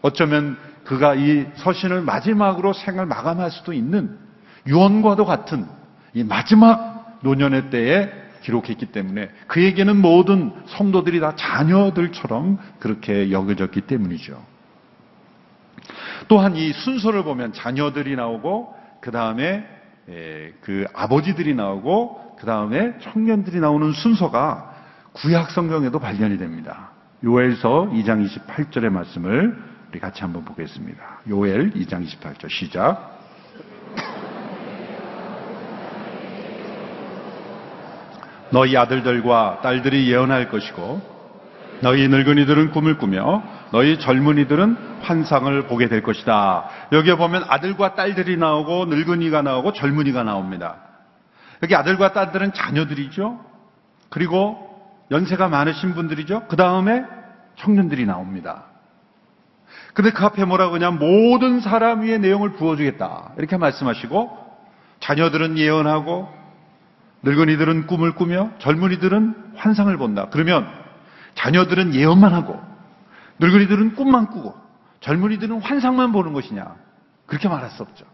어쩌면 0.01 0.57
그가 0.85 1.15
이 1.15 1.45
서신을 1.55 2.01
마지막으로 2.01 2.71
생을 2.71 3.05
마감할 3.05 3.51
수도 3.51 3.73
있는 3.73 4.17
유언과도 4.65 5.25
같은 5.25 5.65
이 6.13 6.23
마지막 6.23 7.19
노년의 7.21 7.69
때에 7.69 8.09
기록했기 8.43 8.87
때문에 8.87 9.29
그에게는 9.47 9.97
모든 9.97 10.53
성도들이 10.67 11.19
다 11.19 11.35
자녀들처럼 11.35 12.57
그렇게 12.79 13.31
여겨졌기 13.31 13.81
때문이죠. 13.81 14.41
또한 16.27 16.55
이 16.55 16.73
순서를 16.73 17.23
보면 17.23 17.53
자녀들이 17.53 18.15
나오고 18.15 18.73
그 19.01 19.11
다음에 19.11 19.65
그 20.61 20.85
아버지들이 20.93 21.55
나오고 21.55 22.35
그 22.39 22.45
다음에 22.45 22.97
청년들이 22.99 23.59
나오는 23.59 23.91
순서가 23.93 24.73
구약 25.13 25.51
성경에도 25.51 25.99
발견이 25.99 26.37
됩니다. 26.37 26.91
요엘서 27.23 27.89
2장 27.93 28.27
28절의 28.27 28.89
말씀을 28.89 29.57
우리 29.89 29.99
같이 29.99 30.21
한번 30.21 30.45
보겠습니다. 30.45 31.01
요엘 31.29 31.71
2장 31.73 32.05
28절 32.05 32.49
시작. 32.49 33.17
너희 38.49 38.77
아들들과 38.77 39.59
딸들이 39.61 40.09
예언할 40.11 40.49
것이고 40.49 41.17
너희 41.81 42.07
늙은이들은 42.07 42.71
꿈을 42.71 42.97
꾸며 42.97 43.43
너희 43.71 43.99
젊은이들은 43.99 45.01
환상을 45.01 45.67
보게 45.67 45.87
될 45.87 46.01
것이다. 46.01 46.69
여기에 46.91 47.15
보면 47.15 47.45
아들과 47.47 47.95
딸들이 47.95 48.37
나오고 48.37 48.85
늙은이가 48.85 49.41
나오고 49.41 49.73
젊은이가 49.73 50.23
나옵니다. 50.23 50.77
여기 51.63 51.75
아들과 51.75 52.13
딸들은 52.13 52.53
자녀들이죠. 52.53 53.39
그리고 54.09 54.63
연세가 55.11 55.47
많으신 55.49 55.93
분들이죠. 55.95 56.47
그 56.47 56.55
다음에 56.55 57.03
청년들이 57.55 58.05
나옵니다. 58.05 58.63
근데 59.93 60.11
그 60.11 60.23
앞에 60.23 60.45
뭐라고 60.45 60.75
하냐 60.75 60.91
모든 60.91 61.59
사람 61.59 62.01
위에 62.01 62.17
내용을 62.19 62.53
부어주겠다. 62.53 63.31
이렇게 63.37 63.57
말씀하시고 63.57 64.47
자녀들은 64.99 65.57
예언하고 65.57 66.29
늙은이들은 67.23 67.87
꿈을 67.87 68.13
꾸며 68.13 68.51
젊은이들은 68.59 69.53
환상을 69.55 69.95
본다. 69.97 70.27
그러면 70.31 70.67
자녀들은 71.35 71.95
예언만 71.95 72.33
하고 72.33 72.61
늙은이들은 73.39 73.95
꿈만 73.95 74.27
꾸고 74.27 74.55
젊은이들은 75.01 75.61
환상만 75.61 76.11
보는 76.11 76.33
것이냐? 76.33 76.75
그렇게 77.25 77.47
말할 77.47 77.69
수 77.69 77.83
없죠. 77.83 78.05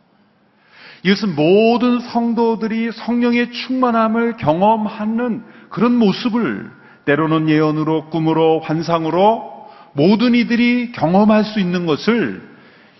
이것은 1.03 1.35
모든 1.35 1.99
성도들이 1.99 2.91
성령의 2.93 3.51
충만함을 3.51 4.37
경험하는 4.37 5.43
그런 5.69 5.95
모습을 5.97 6.71
때로는 7.05 7.49
예언으로 7.49 8.09
꿈으로 8.09 8.61
환상으로 8.61 9.69
모든 9.93 10.33
이들이 10.33 10.91
경험할 10.93 11.43
수 11.43 11.59
있는 11.59 11.85
것을 11.85 12.41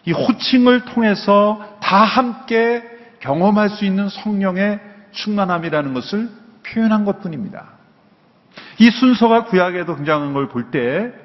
이 0.06 0.12
호칭을 0.12 0.86
통해서 0.86 1.78
다 1.82 2.04
함께 2.04 2.84
경험할 3.20 3.70
수 3.70 3.86
있는 3.86 4.10
성령의 4.10 4.80
충만함이라는 5.12 5.94
것을 5.94 6.30
표현한 6.64 7.06
것 7.06 7.22
뿐입니다. 7.22 7.70
이 8.80 8.90
순서가 8.92 9.46
구약에도 9.46 9.96
등장한 9.96 10.34
걸 10.34 10.50
볼 10.50 10.72
때 10.72 11.23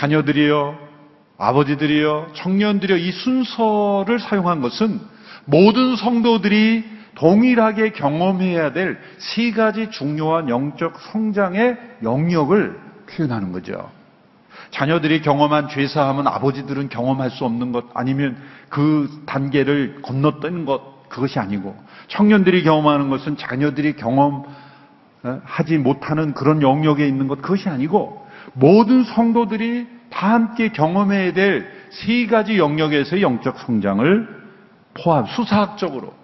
자녀들이요, 0.00 0.78
아버지들이요, 1.36 2.28
청년들이요, 2.32 2.96
이 2.96 3.12
순서를 3.12 4.18
사용한 4.18 4.62
것은 4.62 4.98
모든 5.44 5.94
성도들이 5.96 6.84
동일하게 7.16 7.90
경험해야 7.92 8.72
될 8.72 8.98
세 9.18 9.50
가지 9.50 9.90
중요한 9.90 10.48
영적 10.48 10.98
성장의 11.12 11.76
영역을 12.02 12.80
표현하는 13.10 13.52
거죠. 13.52 13.90
자녀들이 14.70 15.20
경험한 15.20 15.68
죄사함은 15.68 16.26
아버지들은 16.26 16.88
경험할 16.88 17.30
수 17.30 17.44
없는 17.44 17.72
것 17.72 17.86
아니면 17.92 18.38
그 18.70 19.22
단계를 19.26 20.00
건너뛰는 20.00 20.64
것 20.64 21.08
그것이 21.10 21.38
아니고 21.38 21.76
청년들이 22.08 22.62
경험하는 22.62 23.10
것은 23.10 23.36
자녀들이 23.36 23.96
경험하지 23.96 24.48
못하는 25.80 26.32
그런 26.32 26.62
영역에 26.62 27.06
있는 27.06 27.28
것 27.28 27.42
그것이 27.42 27.68
아니고 27.68 28.24
모든 28.54 29.04
성도들이 29.04 29.86
다 30.10 30.34
함께 30.34 30.70
경험해야 30.70 31.32
될 31.32 31.80
세 31.90 32.26
가지 32.26 32.58
영역에서의 32.58 33.22
영적 33.22 33.58
성장을 33.60 34.40
포함 34.94 35.26
수사학적으로 35.26 36.14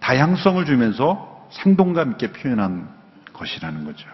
다양성을 0.00 0.64
주면서 0.64 1.48
생동감 1.50 2.12
있게 2.12 2.32
표현한 2.32 2.88
것이라는 3.32 3.84
거죠. 3.84 4.08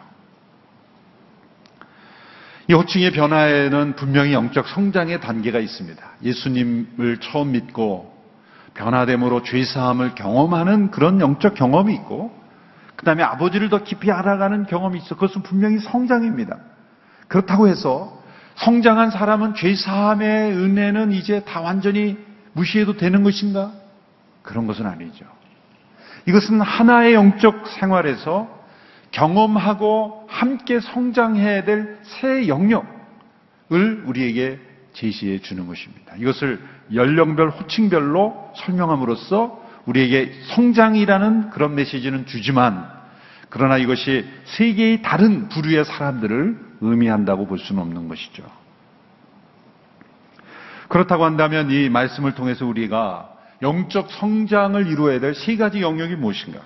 이 2.69 2.75
호칭의 2.75 3.13
변화에는 3.13 3.97
분명히 3.97 4.35
영적 4.35 4.69
성장의 4.69 5.23
단계가 5.23 5.59
있습니다. 5.59 6.03
예수님을 6.23 7.19
처음 7.21 7.53
믿고 7.53 8.15
변화됨으로 8.75 9.43
죄사함을 9.43 10.15
경험하는 10.15 10.91
그런 10.91 11.21
영적 11.21 11.55
경험이 11.55 11.95
있고 11.95 12.37
그 12.95 13.07
다음에 13.07 13.23
아버지를 13.23 13.71
더 13.71 13.83
깊이 13.85 14.13
알아가는 14.13 14.67
경험이 14.67 14.99
있어. 14.99 15.15
그것은 15.15 15.43
분명히 15.43 15.79
성장입니다. 15.79 16.59
그렇다고 17.29 17.69
해서 17.69 18.19
성장한 18.57 19.11
사람은 19.11 19.55
죄사함의 19.55 20.53
은혜는 20.53 21.13
이제 21.13 21.45
다 21.45 21.61
완전히 21.61 22.19
무시해도 22.55 22.97
되는 22.97 23.23
것인가? 23.23 23.73
그런 24.43 24.67
것은 24.67 24.87
아니죠. 24.87 25.25
이것은 26.27 26.61
하나의 26.61 27.15
영적 27.15 27.69
생활에서 27.69 28.49
경험하고 29.13 30.27
함께 30.29 30.81
성장해야 30.81 31.65
될 31.65 31.99
새 32.03 32.49
영역을 32.49 34.03
우리에게 34.07 34.59
제시해 34.93 35.39
주는 35.39 35.67
것입니다. 35.67 36.15
이것을 36.17 36.61
연령별, 36.93 37.51
호칭별로 37.51 38.53
설명함으로써 38.57 39.63
우리에게 39.87 40.33
성장이라는 40.55 41.51
그런 41.51 41.75
메시지는 41.75 42.27
주지만 42.27 42.89
그러나 43.49 43.79
이것이 43.79 44.27
세 44.45 44.73
개의 44.75 45.03
다른 45.03 45.49
부류의 45.49 45.85
사람들을 45.85 46.68
의미한다고 46.81 47.47
볼 47.47 47.59
수는 47.59 47.83
없는 47.83 48.09
것이죠. 48.09 48.45
그렇다고 50.89 51.25
한다면 51.25 51.71
이 51.71 51.89
말씀을 51.89 52.35
통해서 52.35 52.67
우리가 52.67 53.31
영적 53.63 54.11
성장을 54.11 54.87
이루어야 54.87 55.21
될 55.21 55.35
세 55.35 55.57
가지 55.57 55.83
영역이 55.83 56.17
무엇인가? 56.17 56.61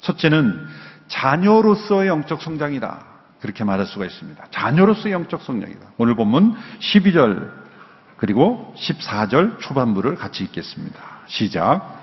첫째는 0.00 0.66
자녀로서의 1.08 2.08
영적 2.08 2.42
성장이다. 2.42 3.04
그렇게 3.40 3.64
말할 3.64 3.86
수가 3.86 4.04
있습니다. 4.04 4.44
자녀로서의 4.50 5.12
영적 5.12 5.42
성장이다. 5.42 5.80
오늘 5.96 6.14
본문 6.14 6.54
12절 6.80 7.50
그리고 8.16 8.74
14절 8.76 9.60
초반부를 9.60 10.16
같이 10.16 10.44
읽겠습니다. 10.44 11.00
시작. 11.26 11.98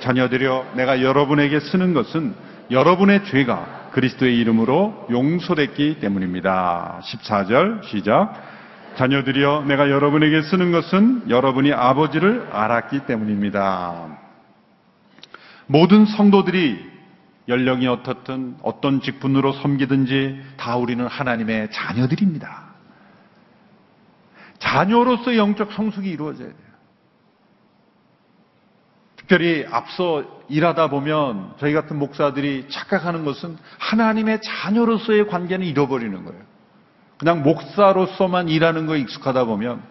자녀들여 0.00 0.72
내가 0.74 1.02
여러분에게 1.02 1.60
쓰는 1.60 1.94
것은 1.94 2.34
여러분의 2.70 3.24
죄가 3.26 3.81
그리스도의 3.92 4.38
이름으로 4.38 5.06
용서됐기 5.10 6.00
때문입니다. 6.00 7.00
14절 7.04 7.84
시작. 7.84 8.32
자녀들이여 8.96 9.64
내가 9.68 9.90
여러분에게 9.90 10.42
쓰는 10.42 10.72
것은 10.72 11.30
여러분이 11.30 11.72
아버지를 11.72 12.48
알았기 12.50 13.06
때문입니다. 13.06 14.18
모든 15.66 16.04
성도들이 16.04 16.92
연령이 17.48 17.86
어떻든 17.86 18.56
어떤 18.62 19.00
직분으로 19.00 19.52
섬기든지 19.52 20.40
다 20.56 20.76
우리는 20.76 21.06
하나님의 21.06 21.70
자녀들입니다. 21.70 22.72
자녀로서 24.58 25.36
영적 25.36 25.72
성숙이 25.72 26.08
이루어져야 26.10 26.48
돼요. 26.48 26.71
특별히 29.32 29.64
앞서 29.70 30.24
일하다 30.50 30.88
보면 30.88 31.54
저희 31.58 31.72
같은 31.72 31.98
목사들이 31.98 32.66
착각하는 32.68 33.24
것은 33.24 33.56
하나님의 33.78 34.40
자녀로서의 34.42 35.26
관계는 35.28 35.64
잃어버리는 35.64 36.22
거예요. 36.22 36.42
그냥 37.16 37.42
목사로서만 37.42 38.50
일하는 38.50 38.86
거에 38.86 38.98
익숙하다 39.00 39.44
보면 39.44 39.82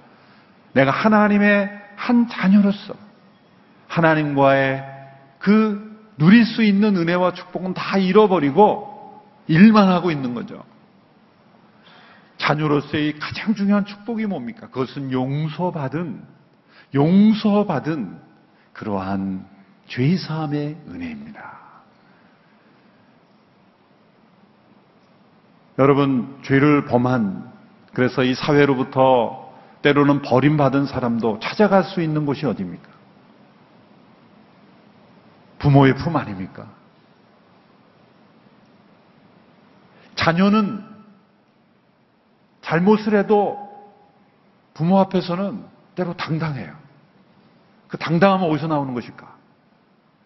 내가 0.73 0.91
하나님의 0.91 1.71
한 1.95 2.27
자녀로서 2.27 2.93
하나님과의 3.87 4.83
그 5.39 5.99
누릴 6.19 6.45
수 6.45 6.61
있는 6.61 6.95
은혜와 6.95 7.33
축복은 7.33 7.73
다 7.73 7.97
잃어버리고 7.97 9.23
일만 9.47 9.87
하고 9.87 10.11
있는 10.11 10.35
거죠. 10.35 10.63
자녀로서의 12.37 13.17
가장 13.17 13.55
중요한 13.55 13.85
축복이 13.85 14.27
뭡니까? 14.27 14.67
그것은 14.67 15.11
용서받은, 15.11 16.21
용서받은 16.93 18.30
그러한 18.81 19.45
죄사함의 19.89 20.75
은혜입니다. 20.87 21.59
여러분, 25.77 26.41
죄를 26.43 26.85
범한, 26.85 27.51
그래서 27.93 28.23
이 28.23 28.33
사회로부터 28.33 29.53
때로는 29.83 30.23
버림받은 30.23 30.87
사람도 30.87 31.39
찾아갈 31.39 31.83
수 31.83 32.01
있는 32.01 32.25
곳이 32.25 32.47
어디입니까? 32.47 32.89
부모의 35.59 35.95
품 35.95 36.15
아닙니까? 36.15 36.67
자녀는 40.15 40.83
잘못을 42.61 43.15
해도 43.15 43.59
부모 44.73 44.99
앞에서는 44.99 45.65
때로 45.93 46.17
당당해요. 46.17 46.81
그 47.91 47.97
당당함은 47.97 48.49
어디서 48.49 48.67
나오는 48.67 48.93
것일까? 48.93 49.35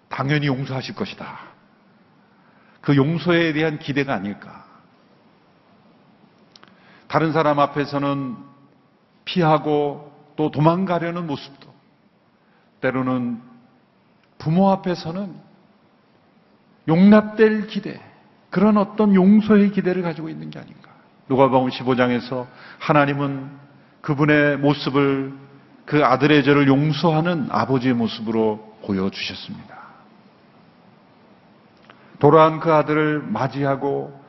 당연히 0.08 0.46
용서하실 0.46 0.94
것이다. 0.96 1.40
그 2.80 2.96
용서에 2.96 3.54
대한 3.54 3.80
기대가 3.80 4.14
아닐까? 4.14 4.64
다른 7.08 7.34
사람 7.34 7.60
앞에서는 7.60 8.38
피하고 9.26 10.14
또 10.36 10.52
도망가려는 10.52 11.26
모습도 11.26 11.74
때로는 12.82 13.42
부모 14.38 14.70
앞에서는 14.70 15.34
용납될 16.88 17.66
기대, 17.66 18.00
그런 18.52 18.78
어떤 18.78 19.16
용서의 19.16 19.72
기대를 19.72 20.04
가지고 20.04 20.30
있는 20.30 20.52
게 20.52 20.60
아닌가. 20.60 20.92
누가복음 21.28 21.72
15장에서 21.72 22.46
하나님은 22.78 23.50
그분의 24.02 24.58
모습을 24.58 25.45
그 25.86 26.04
아들의 26.04 26.44
죄를 26.44 26.68
용서하는 26.68 27.48
아버지의 27.52 27.94
모습으로 27.94 28.78
보여주셨습니다. 28.86 29.76
돌아온 32.20 32.60
그 32.60 32.74
아들을 32.74 33.22
맞이하고 33.22 34.24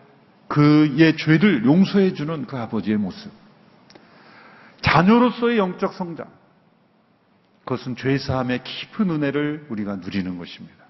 그의 0.49 1.17
죄를 1.17 1.65
용서해 1.65 2.15
주는 2.15 2.47
그 2.47 2.57
아버지의 2.57 2.99
모습. 2.99 3.31
자녀로서의 4.83 5.59
영적 5.59 5.95
성장. 5.95 6.27
그것은 7.65 7.97
죄 7.97 8.17
사함의 8.19 8.63
깊은 8.63 9.11
은혜를 9.11 9.67
우리가 9.71 9.97
누리는 9.97 10.39
것입니다. 10.39 10.85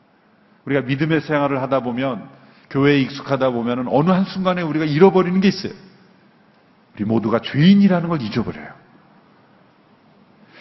우리가 0.67 0.83
믿음의 0.83 1.23
생활을 1.23 1.63
하다 1.63 1.81
보면 1.81 2.29
교회에 2.71 3.01
익숙하다 3.01 3.51
보면 3.51 3.87
어느 3.89 4.11
한순간에 4.11 4.63
우리가 4.63 4.85
잃어버리는 4.85 5.41
게 5.41 5.49
있어요. 5.49 5.73
우리 6.95 7.05
모두가 7.05 7.41
죄인이라는 7.41 8.09
걸 8.09 8.21
잊어버려요. 8.21 8.86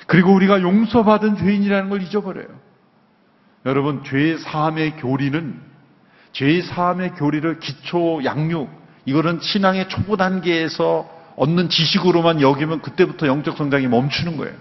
그리고 0.06 0.34
우리가 0.34 0.62
용서받은 0.62 1.38
죄인이라는 1.38 1.90
걸 1.90 2.02
잊어버려요. 2.02 2.48
여러분, 3.66 4.04
죄 4.04 4.38
사함의 4.38 4.98
교리는 4.98 5.60
죄 6.32 6.62
사함의 6.62 7.12
교리를 7.16 7.60
기초 7.60 8.24
양육, 8.26 8.70
이거는 9.06 9.40
신앙의 9.42 9.88
초보 9.88 10.18
단계에서 10.18 11.10
얻는 11.38 11.70
지식으로만 11.70 12.42
여기면 12.42 12.82
그때부터 12.82 13.28
영적 13.28 13.58
성장이 13.58 13.88
멈추는 13.88 14.38
거예요. 14.38 14.54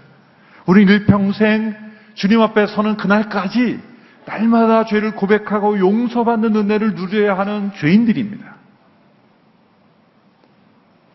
우리 0.65 0.83
일평생 0.83 1.75
주님 2.15 2.41
앞에 2.41 2.67
서는 2.67 2.97
그날까지 2.97 3.79
날마다 4.25 4.85
죄를 4.85 5.15
고백하고 5.15 5.79
용서받는 5.79 6.55
은혜를 6.55 6.95
누려야 6.95 7.37
하는 7.37 7.71
죄인들입니다. 7.75 8.55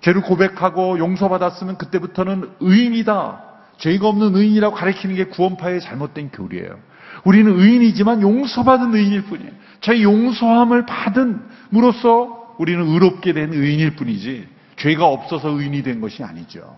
죄를 0.03 0.23
고백하고 0.23 0.99
용서받았으면 0.99 1.79
그때부터는 1.79 2.51
의인이다. 2.61 3.50
죄가 3.81 4.09
없는 4.09 4.37
의인이라고 4.37 4.75
가르치는 4.75 5.17
게 5.17 5.25
구원파의 5.25 5.81
잘못된 5.81 6.31
교리예요. 6.31 6.79
우리는 7.25 7.59
의인이지만 7.59 8.23
용서받은 8.23 8.95
의인일 8.95 9.23
뿐이에요. 9.25 9.51
저 9.81 9.99
용서함을 9.99 10.87
받은으로써 10.87 12.55
우리는 12.59 12.87
의롭게 12.87 13.33
된 13.33 13.53
의인일 13.53 13.97
뿐이지 13.97 14.47
죄가 14.77 15.07
없어서 15.07 15.49
의인이 15.51 15.83
된 15.83 16.01
것이 16.01 16.23
아니죠. 16.23 16.77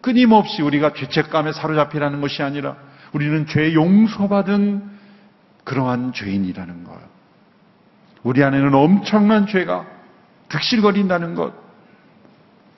끊임없이 0.00 0.62
우리가 0.62 0.94
죄책감에 0.94 1.52
사로잡히라는 1.52 2.20
것이 2.20 2.42
아니라 2.42 2.76
우리는 3.12 3.46
죄 3.46 3.74
용서받은 3.74 4.82
그러한 5.64 6.12
죄인이라는 6.12 6.84
것. 6.84 6.98
우리 8.22 8.42
안에는 8.42 8.74
엄청난 8.74 9.46
죄가 9.46 9.86
득실거린다는 10.48 11.34
것. 11.34 11.52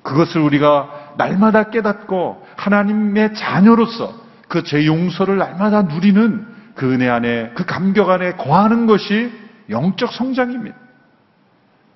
그것을 0.03 0.41
우리가 0.41 1.02
날마다 1.17 1.65
깨닫고 1.71 2.47
하나님의 2.57 3.35
자녀로서 3.35 4.23
그 4.49 4.63
죄 4.65 4.85
용서를 4.87 5.39
날마다 5.39 5.83
누리는 5.83 6.47
그 6.75 6.93
은혜 6.93 7.09
안에 7.09 7.53
그 7.55 7.65
감격 7.65 8.11
안에 8.11 8.33
거하는 8.33 8.87
것이 8.87 9.33
영적 9.71 10.13
성장입니다. 10.13 10.77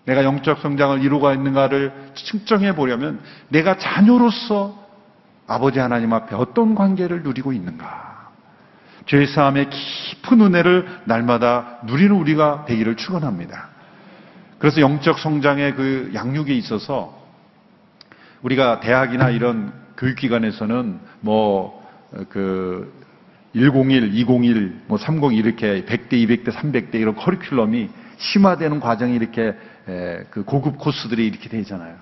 내가 0.07 0.25
영적 0.25 0.61
성장을 0.61 1.03
이루고 1.03 1.33
있는가를 1.33 1.93
측정해 2.15 2.75
보려면 2.75 3.21
내가 3.49 3.77
자녀로서 3.77 4.87
아버지 5.47 5.79
하나님 5.79 6.13
앞에 6.13 6.35
어떤 6.35 6.75
관계를 6.75 7.23
누리고 7.23 7.53
있는가. 7.53 8.31
죄 9.07 9.27
사함의 9.27 9.71
깊은 9.71 10.41
은혜를 10.41 11.01
날마다 11.05 11.79
누리는 11.85 12.15
우리가 12.15 12.65
되기를 12.67 12.97
축원합니다. 12.97 13.69
그래서 14.59 14.81
영적 14.81 15.19
성장의 15.19 15.75
그 15.75 16.11
양육에 16.15 16.55
있어서 16.55 17.16
우리가 18.47 18.81
대학이나 18.81 19.31
이런 19.31 19.73
교육기관에서는 19.97 21.01
뭐 21.21 21.87
그 22.29 22.93
101, 23.53 24.15
201, 24.15 24.83
뭐 24.87 24.99
302 24.99 25.37
이렇게 25.37 25.85
100대, 25.85 26.13
200대, 26.13 26.53
300대 26.53 26.97
이런 26.97 27.17
커리큘럼이 27.17 27.89
심화되는 28.19 28.81
과정이 28.81 29.15
이렇게 29.15 29.55
그 30.31 30.45
고급 30.45 30.79
코스들이 30.79 31.27
이렇게 31.27 31.49
되잖아요. 31.49 31.97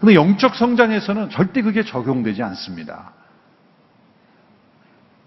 근데 0.00 0.14
영적 0.14 0.54
성장에서는 0.56 1.30
절대 1.30 1.62
그게 1.62 1.82
적용되지 1.82 2.42
않습니다. 2.42 3.12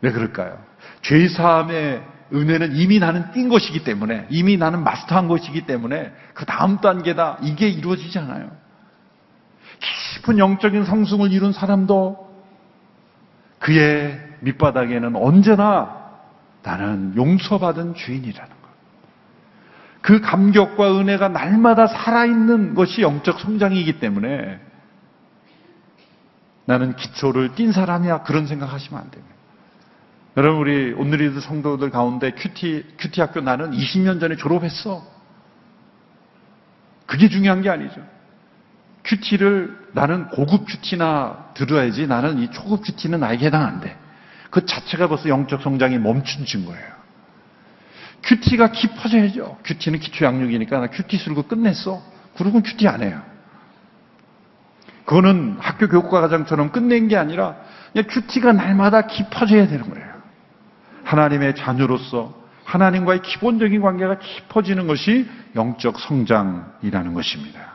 왜 0.02 0.12
그럴까요? 0.12 0.62
죄 1.02 1.28
사함의 1.28 2.04
은혜는 2.34 2.76
이미 2.76 3.00
나는 3.00 3.32
띈 3.32 3.50
것이기 3.50 3.84
때문에 3.84 4.28
이미 4.30 4.58
나는 4.58 4.84
마스터한 4.84 5.28
것이기 5.28 5.65
때문에 5.65 6.13
그 6.34 6.45
다음 6.45 6.78
단계다 6.78 7.39
이게 7.43 7.67
이루어지지 7.69 8.19
않아요. 8.19 8.52
깊은 9.82 10.38
영적인 10.38 10.86
성승을 10.86 11.32
이룬 11.32 11.52
사람도 11.52 12.30
그의 13.60 14.20
밑바닥에는 14.41 15.15
언제나 15.15 16.02
나는 16.63 17.13
용서받은 17.15 17.96
죄인이라는 17.96 18.50
것. 18.50 18.62
그 20.02 20.22
감격과 20.22 21.00
은혜가 21.00 21.30
날마다 21.30 21.88
살아있는 21.88 22.74
것이 22.74 23.02
영적 23.02 23.39
성장이기 23.39 24.00
때문에 24.00 24.60
나는 26.65 26.96
기초를 26.96 27.56
뗀 27.56 27.72
사람이야 27.72 28.24
그런 28.24 28.48
생각하시면 28.48 29.02
안 29.02 29.12
됩니다. 29.12 29.36
여러분 30.38 30.62
우리 30.62 30.94
오늘리드 30.94 31.41
성도들 31.41 31.89
가운데 31.89 32.32
QT 32.32 32.96
QT 32.98 33.22
학교 33.22 33.41
나는 33.41 33.72
20년 33.72 34.20
전에 34.20 34.36
졸업했어. 34.38 35.04
그게 37.06 37.28
중요한 37.28 37.62
게 37.62 37.70
아니죠. 37.70 38.02
QT를 39.04 39.78
나는 39.94 40.28
고급 40.30 40.66
QT나 40.66 41.52
들어야지 41.56 42.08
나는 42.08 42.40
이 42.40 42.52
초급 42.52 42.84
QT는 42.84 43.20
나에게 43.20 43.48
해당 43.48 43.66
안 43.66 43.82
돼. 43.82 43.98
그 44.50 44.66
자체가 44.66 45.08
벌써 45.08 45.30
영적 45.30 45.62
성장이 45.62 45.98
멈춘 45.98 46.46
증거예요. 46.46 47.02
QT가 48.24 48.72
깊어져야죠. 48.72 49.58
QT는 49.64 50.00
기초 50.00 50.26
양육이니까 50.26 50.80
나 50.80 50.88
QT 50.88 51.18
쓸고 51.18 51.44
끝냈어. 51.44 52.02
그러고 52.38 52.62
QT 52.62 52.88
안 52.88 53.02
해요. 53.02 53.22
그거는 55.06 55.58
학교 55.60 55.88
교육과 55.88 56.22
과정처럼 56.22 56.72
끝낸 56.72 57.08
게 57.08 57.18
아니라 57.18 57.56
그냥 57.92 58.08
QT가 58.10 58.54
날마다 58.54 59.08
깊어져야 59.08 59.68
되는 59.68 59.90
거예요. 59.90 60.12
하나님의 61.04 61.56
자녀로서 61.56 62.40
하나님과의 62.64 63.22
기본적인 63.22 63.82
관계가 63.82 64.20
깊어지는 64.20 64.88
것이 64.88 65.28
영적 65.56 66.00
성장이라는 66.00 67.14
것입니다. 67.14 67.71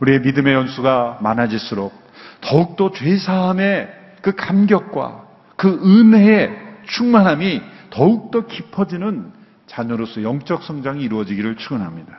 우리의 0.00 0.20
믿음의 0.20 0.54
연수가 0.54 1.18
많아질수록 1.20 1.92
더욱더 2.40 2.92
죄사함의 2.92 3.88
그 4.22 4.34
감격과 4.34 5.24
그 5.56 5.68
은혜의 5.68 6.64
충만함이 6.86 7.62
더욱더 7.90 8.46
깊어지는 8.46 9.32
자녀로서 9.66 10.22
영적 10.22 10.62
성장이 10.62 11.02
이루어지기를 11.02 11.56
축원합니다. 11.56 12.18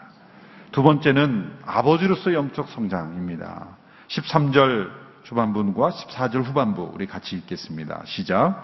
두 0.71 0.83
번째는 0.83 1.51
아버지로서 1.65 2.33
영적 2.33 2.69
성장입니다. 2.69 3.67
13절 4.07 4.89
초반부과 5.23 5.89
14절 5.89 6.43
후반부 6.43 6.91
우리 6.93 7.07
같이 7.07 7.35
읽겠습니다. 7.35 8.03
시작. 8.05 8.63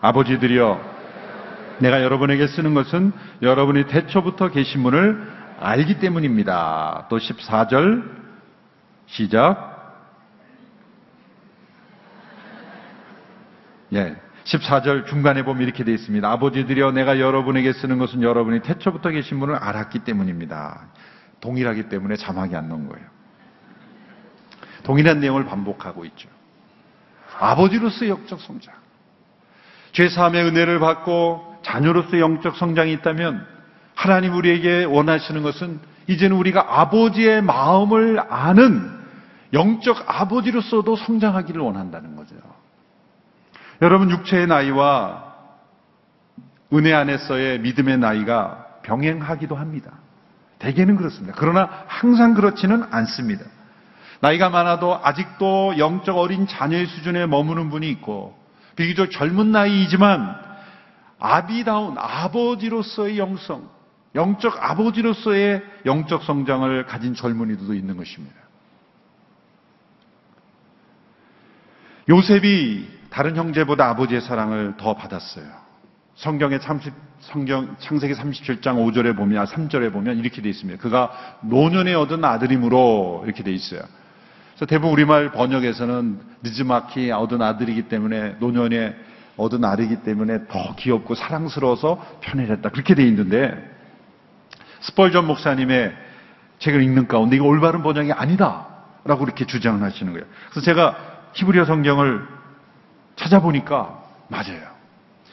아버지들이여 0.00 0.80
내가 1.78 2.02
여러분에게 2.02 2.46
쓰는 2.46 2.74
것은 2.74 3.12
여러분이 3.42 3.86
태초부터 3.86 4.48
계신 4.48 4.82
분을 4.82 5.26
알기 5.60 5.98
때문입니다. 5.98 7.06
또 7.08 7.18
14절 7.18 8.17
시작. 9.08 9.76
예. 13.94 14.16
14절 14.44 15.06
중간에 15.06 15.42
보면 15.42 15.62
이렇게 15.62 15.84
되어 15.84 15.94
있습니다. 15.94 16.30
아버지들이여 16.30 16.92
내가 16.92 17.20
여러분에게 17.20 17.72
쓰는 17.74 17.98
것은 17.98 18.22
여러분이 18.22 18.60
태초부터 18.60 19.10
계신 19.10 19.40
분을 19.40 19.56
알았기 19.56 20.00
때문입니다. 20.00 20.88
동일하기 21.40 21.88
때문에 21.90 22.16
자막이 22.16 22.56
안 22.56 22.68
넣은 22.68 22.88
거예요. 22.88 23.06
동일한 24.84 25.20
내용을 25.20 25.44
반복하고 25.44 26.04
있죠. 26.06 26.28
아버지로서 27.38 28.08
영적 28.08 28.40
성장. 28.40 28.74
죄사함의 29.92 30.44
은혜를 30.44 30.78
받고 30.78 31.58
자녀로서 31.62 32.18
영적 32.18 32.56
성장이 32.56 32.92
있다면 32.94 33.46
하나님 33.94 34.34
우리에게 34.34 34.84
원하시는 34.84 35.42
것은 35.42 35.80
이제는 36.06 36.36
우리가 36.36 36.80
아버지의 36.80 37.42
마음을 37.42 38.20
아는 38.30 38.97
영적 39.52 40.04
아버지로서도 40.06 40.96
성장하기를 40.96 41.60
원한다는 41.60 42.16
거죠. 42.16 42.34
여러분, 43.80 44.10
육체의 44.10 44.46
나이와 44.46 45.34
은혜 46.72 46.92
안에서의 46.92 47.60
믿음의 47.60 47.98
나이가 47.98 48.66
병행하기도 48.82 49.54
합니다. 49.54 49.92
대개는 50.58 50.96
그렇습니다. 50.96 51.34
그러나 51.38 51.68
항상 51.86 52.34
그렇지는 52.34 52.84
않습니다. 52.90 53.44
나이가 54.20 54.50
많아도 54.50 54.98
아직도 55.02 55.78
영적 55.78 56.18
어린 56.18 56.46
자녀의 56.46 56.86
수준에 56.86 57.26
머무는 57.26 57.70
분이 57.70 57.88
있고, 57.90 58.36
비교적 58.76 59.10
젊은 59.10 59.52
나이이지만 59.52 60.36
아비다운 61.20 61.96
아버지로서의 61.96 63.18
영성, 63.18 63.68
영적 64.14 64.56
아버지로서의 64.60 65.62
영적 65.86 66.24
성장을 66.24 66.86
가진 66.86 67.14
젊은이들도 67.14 67.74
있는 67.74 67.96
것입니다. 67.96 68.47
요셉이 72.08 72.86
다른 73.10 73.36
형제보다 73.36 73.88
아버지의 73.90 74.20
사랑을 74.20 74.74
더 74.78 74.94
받았어요. 74.94 75.44
성경의 76.16 76.60
30, 76.60 76.92
성경 77.20 77.76
창세기 77.78 78.14
37장 78.14 78.76
5절에 78.76 79.16
보면 79.16 79.44
3절에 79.44 79.92
보면 79.92 80.18
이렇게 80.18 80.42
돼 80.42 80.48
있습니다. 80.48 80.80
그가 80.80 81.10
노년에 81.42 81.94
얻은 81.94 82.24
아들이므로 82.24 83.22
이렇게 83.24 83.42
돼 83.42 83.52
있어요. 83.52 83.80
그래서 84.54 84.66
대부분 84.66 84.92
우리말 84.92 85.32
번역에서는 85.32 86.20
늦지막히 86.42 87.12
얻은 87.12 87.40
아들이기 87.40 87.82
때문에 87.82 88.36
노년에 88.40 88.96
얻은 89.36 89.64
아들이기 89.64 90.02
때문에 90.02 90.48
더 90.48 90.74
귀엽고 90.76 91.14
사랑스러워서 91.14 92.18
편애했다. 92.20 92.70
그렇게 92.70 92.94
돼 92.94 93.06
있는데 93.06 93.54
스펄전 94.80 95.26
목사님의 95.26 95.94
책을 96.58 96.82
읽는 96.82 97.06
가운데 97.06 97.36
이거 97.36 97.44
올바른 97.44 97.82
번역이 97.82 98.12
아니다 98.12 98.66
라고 99.04 99.24
이렇게 99.24 99.46
주장을 99.46 99.80
하시는 99.80 100.12
거예요. 100.12 100.26
그래서 100.50 100.64
제가 100.64 101.17
히브리어 101.34 101.64
성경을 101.64 102.26
찾아보니까 103.16 104.02
맞아요. 104.28 104.78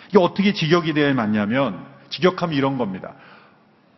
이게 0.10 0.20
어떻게 0.20 0.54
직역이 0.54 0.94
되어야 0.94 1.14
맞냐면 1.14 1.86
직역하면 2.10 2.56
이런 2.56 2.78
겁니다. 2.78 3.14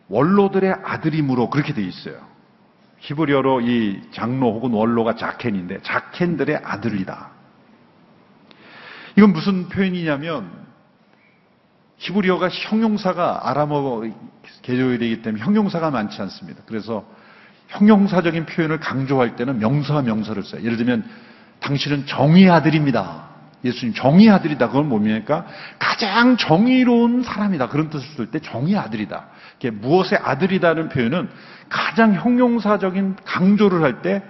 원로들의 0.08 0.72
아들이므로 0.84 1.50
그렇게 1.50 1.74
돼 1.74 1.82
있어요. 1.82 2.16
히브리어로 3.00 3.60
이 3.60 4.02
장로 4.12 4.52
혹은 4.54 4.72
원로가 4.72 5.14
자켄인데 5.14 5.82
자켄들의 5.82 6.56
아들이다. 6.64 7.30
이건 9.16 9.32
무슨 9.32 9.68
표현이냐면 9.68 10.50
히브리어가 11.98 12.48
형용사가 12.48 13.48
아람어 13.48 14.02
개조이 14.62 14.98
되기 14.98 15.22
때문에 15.22 15.42
형용사가 15.44 15.90
많지 15.90 16.20
않습니다. 16.22 16.62
그래서 16.66 17.04
형용사적인 17.68 18.46
표현을 18.46 18.80
강조할 18.80 19.36
때는 19.36 19.58
명사와 19.58 20.02
명사를 20.02 20.42
써요. 20.44 20.62
예를 20.62 20.76
들면 20.76 21.04
당신은 21.60 22.06
정의 22.06 22.50
아들입니다. 22.50 23.28
예수님 23.64 23.94
정의 23.94 24.30
아들이다. 24.30 24.68
그건 24.68 24.88
뭡니까? 24.88 25.46
가장 25.78 26.36
정의로운 26.36 27.22
사람이다. 27.22 27.68
그런 27.68 27.90
뜻을 27.90 28.06
쓸 28.16 28.30
때 28.30 28.38
정의 28.38 28.76
아들이다. 28.76 29.26
무엇의 29.72 30.18
아들이다는 30.22 30.88
표현은 30.88 31.28
가장 31.68 32.14
형용사적인 32.14 33.16
강조를 33.24 33.82
할 33.82 34.02
때 34.02 34.22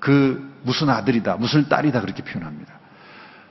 그 0.00 0.58
무슨 0.62 0.88
아들이다, 0.90 1.36
무슨 1.36 1.68
딸이다 1.68 2.00
그렇게 2.00 2.22
표현합니다. 2.24 2.74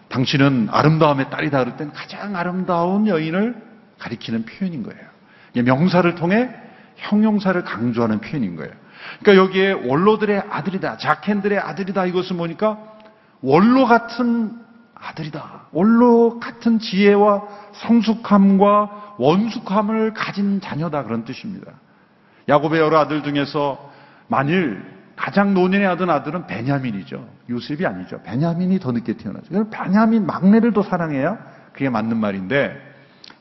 당신은 0.10 0.68
아름다움의 0.72 1.30
딸이다 1.30 1.60
그럴 1.60 1.78
땐 1.78 1.92
가장 1.94 2.36
아름다운 2.36 3.08
여인을 3.08 3.56
가리키는 4.00 4.46
표현인 4.46 4.84
거예요. 4.84 5.00
명사를 5.54 6.16
통해 6.16 6.50
형용사를 6.98 7.64
강조하는 7.64 8.20
표현인 8.20 8.56
거예요. 8.56 8.72
그러니까 9.22 9.44
여기에 9.44 9.72
원로들의 9.88 10.44
아들이다, 10.50 10.98
자켄들의 10.98 11.58
아들이다 11.60 12.08
이것은 12.08 12.36
뭐니까 12.36 12.80
원로 13.42 13.86
같은 13.86 14.60
아들이다. 14.96 15.68
원로 15.72 16.40
같은 16.40 16.80
지혜와 16.80 17.44
성숙함과 17.74 19.16
원숙함을 19.18 20.14
가진 20.14 20.60
자녀다 20.62 21.04
그런 21.04 21.24
뜻입니다. 21.24 21.72
야곱의 22.48 22.80
여러 22.80 23.00
아들 23.00 23.24
중에서 23.24 23.92
만일 24.28 24.84
가장 25.16 25.54
노년의 25.54 25.88
아들 25.88 26.10
아들은 26.10 26.48
베냐민이죠. 26.48 27.28
요셉이 27.50 27.86
아니죠. 27.86 28.22
베냐민이 28.24 28.80
더 28.80 28.92
늦게 28.92 29.18
태어나죠. 29.18 29.70
베냐민 29.70 30.26
막내를 30.26 30.74
더 30.74 30.82
사랑해야 30.82 31.38
그게 31.74 31.90
맞는 31.90 32.18
말인데 32.18 32.76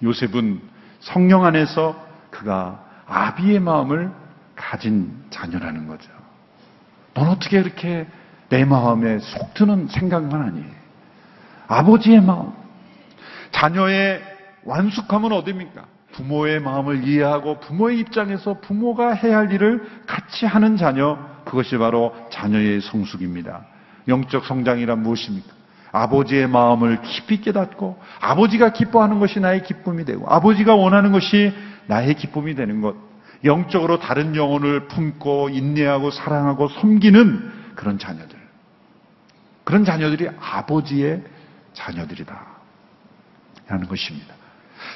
요셉은 0.02 0.60
성령 1.00 1.44
안에서 1.44 1.96
그가 2.30 2.84
아비의 3.06 3.60
마음을 3.60 4.10
가진 4.56 5.24
자녀라는 5.30 5.86
거죠. 5.86 6.10
넌 7.14 7.28
어떻게 7.28 7.58
이렇게 7.58 8.06
내 8.48 8.64
마음에 8.64 9.18
속 9.18 9.54
드는 9.54 9.88
생각만 9.88 10.40
하니? 10.40 10.64
아버지의 11.66 12.22
마음. 12.22 12.52
자녀의 13.50 14.22
완숙함은 14.64 15.32
어디입니까? 15.32 15.84
부모의 16.12 16.60
마음을 16.60 17.06
이해하고 17.06 17.60
부모의 17.60 18.00
입장에서 18.00 18.60
부모가 18.60 19.12
해야 19.12 19.38
할 19.38 19.52
일을 19.52 19.86
같이 20.06 20.46
하는 20.46 20.76
자녀, 20.76 21.18
그것이 21.44 21.76
바로 21.76 22.14
자녀의 22.30 22.80
성숙입니다. 22.80 23.66
영적 24.08 24.46
성장이란 24.46 25.02
무엇입니까? 25.02 25.58
아버지의 25.92 26.48
마음을 26.48 27.00
깊이 27.02 27.40
깨닫고 27.40 27.98
아버지가 28.20 28.72
기뻐하는 28.72 29.20
것이 29.20 29.40
나의 29.40 29.62
기쁨이 29.62 30.04
되고 30.04 30.26
아버지가 30.28 30.74
원하는 30.74 31.12
것이 31.12 31.52
나의 31.86 32.14
기쁨이 32.14 32.54
되는 32.54 32.80
것. 32.80 32.94
영적으로 33.44 33.98
다른 33.98 34.34
영혼을 34.34 34.88
품고 34.88 35.50
인내하고 35.50 36.10
사랑하고 36.10 36.68
섬기는 36.68 37.52
그런 37.76 37.98
자녀들. 37.98 38.37
그런 39.68 39.84
자녀들이 39.84 40.30
아버지의 40.40 41.22
자녀들이다. 41.74 42.46
하는 43.66 43.86
것입니다. 43.86 44.34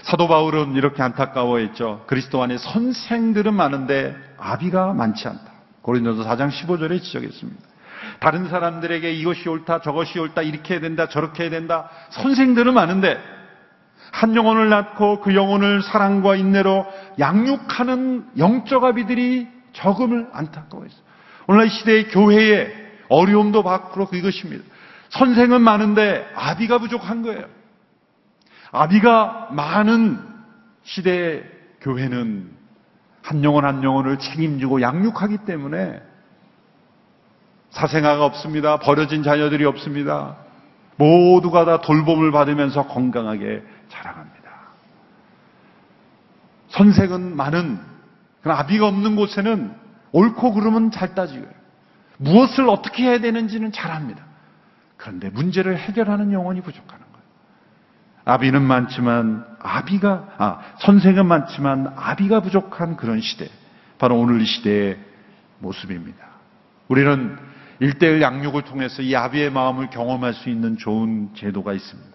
사도 0.05 0.29
바울은 0.29 0.77
이렇게 0.77 1.03
안타까워했죠. 1.03 2.05
그리스도 2.07 2.43
안에 2.43 2.57
선생들은 2.57 3.53
많은데 3.53 4.17
아비가 4.39 4.95
많지 4.95 5.29
않다. 5.29 5.45
고린도서 5.83 6.25
4장 6.25 6.49
15절에 6.49 7.03
지적했습니다. 7.03 7.61
다른 8.21 8.49
사람들에게 8.49 9.13
이것이 9.13 9.47
옳다, 9.47 9.83
저것이 9.83 10.19
옳다, 10.19 10.41
이렇게 10.41 10.73
해야 10.73 10.81
된다, 10.81 11.07
저렇게 11.07 11.43
해야 11.43 11.51
된다. 11.51 11.91
선생들은 12.09 12.73
많은데 12.73 13.21
한 14.11 14.35
영혼을 14.35 14.71
낳고 14.71 15.21
그 15.21 15.35
영혼을 15.35 15.83
사랑과 15.83 16.35
인내로 16.35 16.87
양육하는 17.19 18.31
영적 18.39 18.85
아비들이 18.85 19.49
적음을 19.75 20.31
안타까워했어요. 20.33 21.03
오늘날 21.47 21.69
시대의 21.69 22.09
교회에 22.09 22.82
어려움도 23.13 23.63
밖으로 23.63 24.07
그것입니다. 24.07 24.65
선생은 25.11 25.61
많은데 25.61 26.31
아비가 26.35 26.79
부족한 26.79 27.23
거예요. 27.23 27.45
아비가 28.73 29.49
많은 29.53 30.19
시대의 30.85 31.45
교회는 31.83 32.51
한 33.23 33.45
영혼 33.45 33.65
한 33.65 33.85
영혼을 33.85 34.19
책임지고 34.19 34.81
양육하기 34.81 35.39
때문에 35.39 36.01
사생아가 37.71 38.25
없습니다. 38.25 38.79
버려진 38.79 39.23
자녀들이 39.23 39.65
없습니다. 39.65 40.37
모두가 40.97 41.65
다 41.65 41.81
돌봄을 41.81 42.33
받으면서 42.33 42.87
건강하게 42.87 43.63
자라갑니다. 43.89 44.43
선생은 46.69 47.37
많은, 47.37 47.79
아비가 48.45 48.87
없는 48.89 49.17
곳에는 49.17 49.75
옳고 50.13 50.55
그름은 50.55 50.91
잘 50.91 51.15
따지고요. 51.15 51.62
무엇을 52.23 52.69
어떻게 52.69 53.05
해야 53.05 53.19
되는지는 53.19 53.73
잘 53.73 53.91
압니다. 53.91 54.23
그런데 54.97 55.31
문제를 55.31 55.77
해결하는 55.79 56.33
영혼이 56.33 56.61
부족하는 56.61 57.05
거예요. 57.05 57.25
아비는 58.25 58.63
많지만 58.63 59.45
아비가 59.61 60.29
아 60.39 60.61
선생은 60.79 61.27
많지만 61.27 61.93
아비가 61.97 62.41
부족한 62.41 62.97
그런 62.97 63.21
시대. 63.21 63.49
바로 63.99 64.19
오늘 64.19 64.41
이 64.41 64.47
시대의 64.47 64.99
모습입니다. 65.59 66.19
우리는 66.89 67.37
일대일 67.81 68.23
양육을 68.23 68.63
통해서 68.63 69.03
이 69.03 69.17
아비의 69.17 69.51
마음을 69.51 69.91
경험할 69.91 70.35
수 70.35 70.49
있는 70.49 70.77
좋은 70.77 71.31
제도가 71.35 71.73
있습니다. 71.73 72.11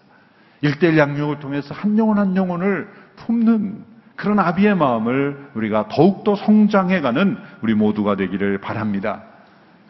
일대일 0.62 0.96
양육을 0.96 1.40
통해서 1.40 1.74
한 1.74 1.98
영혼 1.98 2.18
한 2.18 2.34
영혼을 2.36 2.88
품는 3.16 3.84
그런 4.16 4.38
아비의 4.38 4.76
마음을 4.76 5.50
우리가 5.54 5.88
더욱더 5.88 6.34
성장해가는 6.34 7.38
우리 7.62 7.74
모두가 7.74 8.16
되기를 8.16 8.60
바랍니다. 8.60 9.24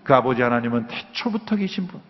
그 0.08 0.14
아버지 0.14 0.40
하나님은 0.40 0.86
태초부터 0.86 1.56
계신 1.56 1.86
분. 1.86 2.00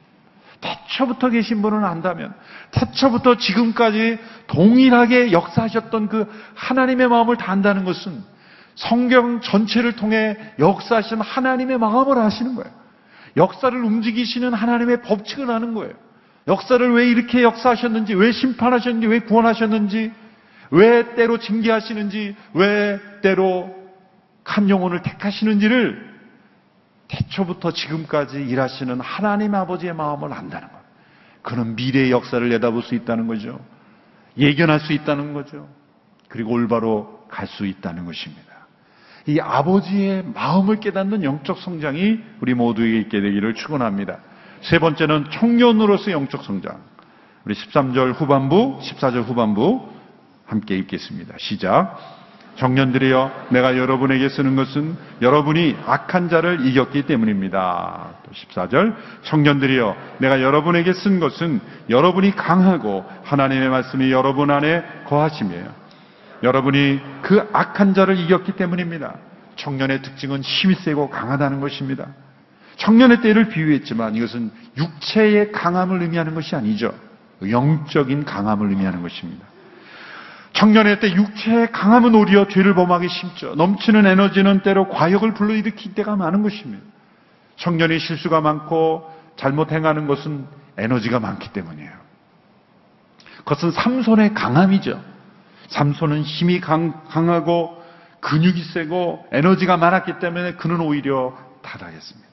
태초부터 0.61 1.31
계신 1.31 1.63
분을 1.63 1.85
안다면, 1.85 2.33
태초부터 2.71 3.39
지금까지 3.39 4.19
동일하게 4.47 5.33
역사하셨던 5.33 6.09
그 6.09 6.27
하나님의 6.55 7.09
마음을 7.09 7.37
다 7.37 7.51
안다는 7.51 7.85
것은 7.85 8.23
성경 8.77 9.41
전체를 9.41 9.97
통해 9.97 10.37
역사하신 10.61 11.21
하나님의 11.21 11.79
마음을 11.79 12.19
아시는 12.19 12.55
거예요. 12.55 12.73
역사를 13.37 13.77
움직이시는 13.77 14.55
하나님의 14.55 15.03
법칙을 15.03 15.51
아는 15.51 15.75
거예요. 15.75 15.95
역사를 16.47 16.93
왜 16.93 17.09
이렇게 17.09 17.43
역사하셨는지, 17.43 18.15
왜 18.15 18.31
심판하셨는지, 18.31 19.09
왜 19.09 19.19
구원하셨는지, 19.21 20.13
왜 20.71 21.15
때로 21.17 21.39
징계하시는지, 21.39 22.37
왜 22.55 23.01
때로 23.23 23.75
한 24.45 24.71
영혼을 24.71 25.03
택하시는지를 25.03 26.08
태초부터 27.09 27.73
지금까지 27.73 28.43
일하시는 28.43 29.01
하나님 29.01 29.55
아버지의 29.55 29.95
마음을 29.95 30.33
안다는 30.33 30.69
것. 30.69 30.79
그는 31.43 31.77
미래의 31.77 32.11
역사를 32.11 32.47
내다볼 32.49 32.83
수 32.83 32.95
있다는 32.95 33.27
거죠. 33.27 33.59
예견할 34.37 34.81
수 34.81 34.93
있다는 34.93 35.33
거죠. 35.33 35.69
그리고 36.29 36.53
올바로 36.53 37.27
갈 37.29 37.47
수 37.47 37.67
있다는 37.67 38.05
것입니다. 38.05 38.49
이 39.27 39.41
아버지의 39.41 40.25
마음을 40.35 40.81
깨닫는 40.81 41.23
영적 41.23 41.59
성장이 41.59 42.21
우리 42.41 42.55
모두에게 42.55 42.99
있게 43.01 43.21
되기를 43.21 43.55
축원합니다. 43.55 44.19
세 44.63 44.79
번째는 44.79 45.27
청년으로서 45.31 46.11
영적 46.13 46.45
성장. 46.45 46.81
우리 47.45 47.55
13절 47.55 48.15
후반부, 48.15 48.81
14절 48.83 49.25
후반부 49.25 49.89
함께 50.47 50.77
읽겠습니다. 50.79 51.35
시작. 51.39 52.18
청년들이여 52.59 53.47
내가 53.51 53.79
여러분에게 53.79 54.29
쓰는 54.29 54.57
것은 54.57 54.97
여러분이 55.23 55.77
악한 55.87 56.29
자를 56.29 56.67
이겼기 56.67 57.03
때문입니다. 57.03 58.11
또 58.25 58.31
14절 58.33 58.95
청년들이여 59.23 59.97
내가 60.19 60.43
여러분에게 60.43 60.93
쓴 60.93 61.21
것은 61.21 61.61
여러분이 61.89 62.35
강하고 62.35 63.05
하나님의 63.25 63.69
말씀이 63.69 64.11
여러분 64.11 64.51
안에 64.51 64.83
거하심이에요. 65.07 65.67
여러분이 66.43 67.01
그 67.23 67.49
악한 67.53 67.95
자를 67.95 68.19
이겼기 68.19 68.53
때문입니다. 68.53 69.15
청년의 69.57 70.03
특징은 70.03 70.43
힘이 70.43 70.75
세고 70.75 71.11
강하다는 71.11 71.61
것입니다. 71.61 72.09
청년의 72.77 73.23
때를 73.23 73.49
비유했지만 73.49 74.17
이것은 74.17 74.51
육체의 74.77 75.53
강함을 75.53 76.03
의미하는 76.03 76.35
것이 76.35 76.55
아니죠. 76.57 76.93
영적인 77.49 78.25
강함을 78.25 78.69
의미하는 78.69 79.03
것입니다. 79.03 79.47
청년의 80.53 81.01
때 81.01 81.13
육체의 81.13 81.73
강함은 81.73 82.15
오히려 82.15 82.49
죄를 82.49 82.75
범하기 82.75 83.09
쉽죠. 83.09 83.55
넘치는 83.55 84.07
에너지는 84.07 84.63
때로 84.63 84.89
과욕을 84.89 85.35
불러일으킬 85.35 85.95
때가 85.95 86.17
많은 86.17 86.43
것입니다. 86.43 86.83
청년이 87.57 87.99
실수가 87.99 88.41
많고 88.41 89.09
잘못 89.37 89.73
행하는 89.73 90.07
것은 90.07 90.47
에너지가 90.77 91.21
많기 91.21 91.53
때문이에요. 91.53 91.93
그것은 93.39 93.71
삼손의 93.71 94.35
강함이죠. 94.35 95.03
삼손은 95.69 96.23
힘이 96.23 96.61
강, 96.61 97.05
강하고 97.09 97.83
근육이 98.21 98.63
세고 98.63 99.27
에너지가 99.33 99.77
많았기 99.77 100.19
때문에 100.19 100.55
그는 100.55 100.81
오히려 100.81 101.37
타락했습니다. 101.63 102.29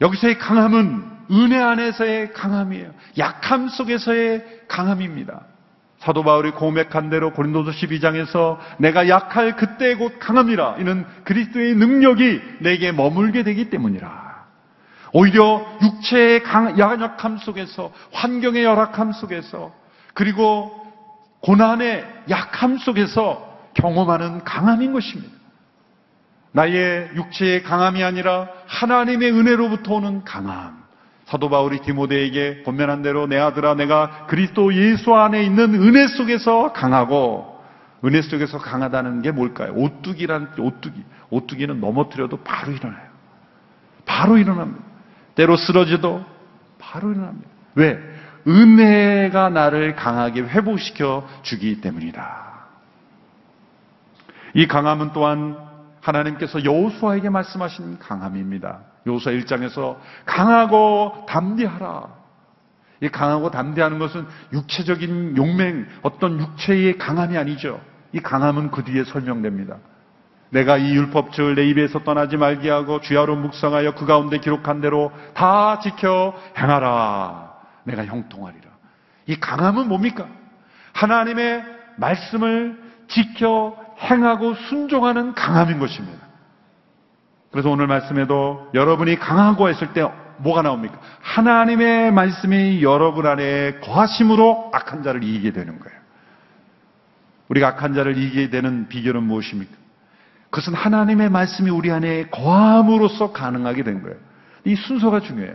여기서의 0.00 0.38
강함은 0.38 1.16
은혜 1.32 1.58
안에서의 1.58 2.32
강함이에요. 2.32 2.92
약함 3.18 3.68
속에서의 3.68 4.44
강함입니다. 4.68 5.42
사도 5.98 6.22
바울이 6.22 6.50
고백한 6.52 7.10
대로 7.10 7.32
고린도서 7.32 7.70
12장에서 7.72 8.58
내가 8.78 9.08
약할 9.08 9.56
그때 9.56 9.94
곧 9.94 10.18
강함이라. 10.18 10.76
이는 10.78 11.06
그리스도의 11.24 11.74
능력이 11.74 12.42
내게 12.60 12.92
머물게 12.92 13.42
되기 13.42 13.70
때문이라. 13.70 14.26
오히려 15.12 15.64
육체의 15.82 16.42
강, 16.42 16.78
약함 16.78 17.38
속에서 17.38 17.92
환경의 18.12 18.64
열악함 18.64 19.12
속에서 19.12 19.72
그리고 20.12 20.70
고난의 21.40 22.04
약함 22.28 22.76
속에서 22.78 23.58
경험하는 23.74 24.44
강함인 24.44 24.92
것입니다. 24.92 25.34
나의 26.52 27.10
육체의 27.14 27.62
강함이 27.62 28.02
아니라 28.02 28.48
하나님의 28.66 29.30
은혜로부터 29.32 29.94
오는 29.94 30.24
강함. 30.24 30.85
사도 31.26 31.50
바울이 31.50 31.80
디모데에게 31.80 32.62
권면한 32.62 33.02
대로 33.02 33.26
내 33.26 33.36
아들아 33.36 33.74
내가 33.74 34.26
그리스도 34.26 34.72
예수 34.74 35.14
안에 35.14 35.42
있는 35.42 35.74
은혜 35.74 36.06
속에서 36.06 36.72
강하고 36.72 37.56
은혜 38.04 38.22
속에서 38.22 38.58
강하다는 38.58 39.22
게 39.22 39.32
뭘까요? 39.32 39.72
오뚜기라는 39.74 40.48
오뚜기. 40.58 41.04
오뚜기는 41.30 41.80
넘어뜨려도 41.80 42.38
바로 42.44 42.72
일어나요. 42.72 43.06
바로 44.04 44.38
일어납니다. 44.38 44.84
때로 45.34 45.56
쓰러져도 45.56 46.24
바로 46.78 47.10
일어납니다. 47.10 47.48
왜? 47.74 47.98
은혜가 48.46 49.48
나를 49.48 49.96
강하게 49.96 50.42
회복시켜 50.42 51.26
주기 51.42 51.80
때문이다. 51.80 52.46
이 54.54 54.68
강함은 54.68 55.10
또한 55.12 55.58
하나님께서 56.00 56.64
여호수아에게 56.64 57.28
말씀하신 57.30 57.98
강함입니다. 57.98 58.95
여호수아 59.06 59.32
1장에서 59.32 59.96
강하고 60.24 61.26
담대하라. 61.28 62.16
이 63.02 63.08
강하고 63.08 63.50
담대하는 63.50 63.98
것은 63.98 64.26
육체적인 64.52 65.36
용맹, 65.36 65.86
어떤 66.02 66.40
육체의 66.40 66.98
강함이 66.98 67.36
아니죠. 67.36 67.80
이 68.12 68.20
강함은 68.20 68.70
그 68.70 68.84
뒤에 68.84 69.04
설명됩니다. 69.04 69.76
내가 70.50 70.76
이 70.78 70.94
율법책을 70.94 71.56
내 71.56 71.66
입에서 71.68 72.00
떠나지 72.00 72.36
말게 72.36 72.70
하고 72.70 73.00
주야로 73.00 73.36
묵상하여 73.36 73.94
그 73.94 74.06
가운데 74.06 74.38
기록한 74.38 74.80
대로 74.80 75.12
다 75.34 75.80
지켜 75.80 76.34
행하라. 76.56 77.52
내가 77.84 78.04
형통하리라. 78.06 78.66
이 79.26 79.38
강함은 79.38 79.88
뭡니까? 79.88 80.26
하나님의 80.92 81.64
말씀을 81.96 82.80
지켜 83.08 83.76
행하고 84.00 84.54
순종하는 84.54 85.34
강함인 85.34 85.78
것입니다. 85.78 86.25
그래서 87.56 87.70
오늘 87.70 87.86
말씀에도 87.86 88.68
여러분이 88.74 89.18
강하고 89.18 89.70
했을 89.70 89.94
때 89.94 90.06
뭐가 90.36 90.60
나옵니까? 90.60 90.98
하나님의 91.22 92.12
말씀이 92.12 92.82
여러분 92.82 93.24
안에 93.24 93.78
거하심으로 93.80 94.72
악한 94.74 95.02
자를 95.02 95.24
이기게 95.24 95.52
되는 95.52 95.78
거예요. 95.78 95.98
우리가 97.48 97.68
악한 97.68 97.94
자를 97.94 98.18
이기게 98.18 98.50
되는 98.50 98.88
비결은 98.88 99.22
무엇입니까? 99.22 99.72
그것은 100.50 100.74
하나님의 100.74 101.30
말씀이 101.30 101.70
우리 101.70 101.90
안에 101.90 102.26
거함으로써 102.26 103.32
가능하게 103.32 103.84
된 103.84 104.02
거예요. 104.02 104.18
이 104.66 104.76
순서가 104.76 105.20
중요해요. 105.20 105.54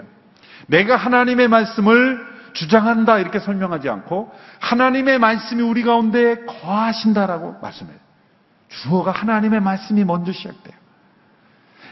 내가 0.66 0.96
하나님의 0.96 1.50
말씀을 1.50 2.18
주장한다 2.54 3.20
이렇게 3.20 3.38
설명하지 3.38 3.90
않고 3.90 4.34
하나님의 4.60 5.20
말씀이 5.20 5.62
우리 5.62 5.84
가운데 5.84 6.46
거하신다라고 6.46 7.58
말씀해요. 7.62 7.98
주어가 8.70 9.12
하나님의 9.12 9.62
말씀이 9.62 10.04
먼저 10.04 10.32
시작돼요. 10.32 10.81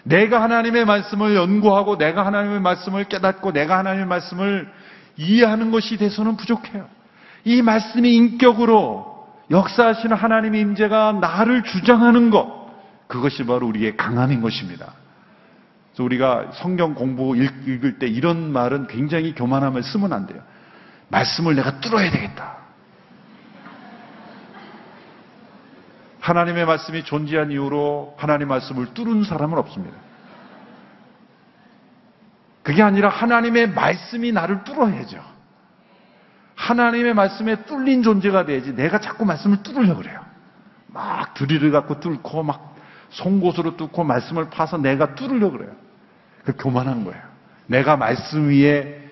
내가 0.10 0.42
하나님의 0.42 0.86
말씀을 0.86 1.36
연구하고 1.36 1.98
내가 1.98 2.26
하나님의 2.26 2.62
말씀을 2.62 3.04
깨닫고 3.06 3.54
내가 3.54 3.78
하나님의 3.78 4.08
말씀을 4.08 4.68
이해하는 5.18 5.70
것이 5.72 5.98
돼서는 5.98 6.36
부족해요. 6.36 6.88
이 7.46 7.62
말씀이 7.62 8.14
인격으로 8.16 9.28
역사하시는 9.52 10.16
하나님의 10.16 10.62
임재가 10.62 11.14
나를 11.14 11.64
주장하는 11.64 12.32
것 12.32 12.70
그것이 13.08 13.46
바로 13.46 13.68
우리의 13.68 13.98
강함인 13.98 14.42
것입니다. 14.42 14.94
그래서 15.92 16.04
우리가 16.04 16.52
성경 16.54 16.96
공부 16.96 17.36
읽을 17.36 18.00
때 18.00 18.08
이런 18.08 18.52
말은 18.52 18.88
굉장히 18.88 19.34
교만함을 19.36 19.84
쓰면 19.84 20.12
안 20.12 20.26
돼요. 20.26 20.42
말씀을 21.10 21.56
내가 21.56 21.80
뚫어야 21.80 22.10
되겠다. 22.12 22.59
하나님의 26.30 26.66
말씀이 26.66 27.04
존재한 27.04 27.50
이후로 27.50 28.14
하나님의 28.18 28.48
말씀을 28.48 28.94
뚫은 28.94 29.24
사람은 29.24 29.58
없습니다. 29.58 29.98
그게 32.62 32.84
아니라 32.84 33.10
하나님의 33.10 33.72
말씀이 33.72 34.32
나를 34.32 34.64
뚫어야죠. 34.64 35.24
하나님의 36.54 37.16
말씀에 37.16 37.64
뚫린 37.64 38.04
존재가 38.04 38.46
돼야지 38.46 38.76
내가 38.76 39.00
자꾸 39.00 39.26
말씀을 39.26 39.64
뚫으려고 39.64 40.02
그래요. 40.02 40.24
막 40.88 41.34
드릴을 41.34 41.72
갖고 41.72 42.00
뚫고 42.00 42.44
막 42.44 42.76
송곳으로 43.10 43.76
뚫고 43.78 44.04
말씀을 44.04 44.52
파서 44.52 44.78
내가 44.78 45.16
뚫으려고 45.16 45.58
그래요. 45.58 45.72
그 46.46 46.54
교만한 46.58 47.06
거예요. 47.06 47.22
내가 47.66 47.98
말씀 47.98 48.50
위에 48.50 49.10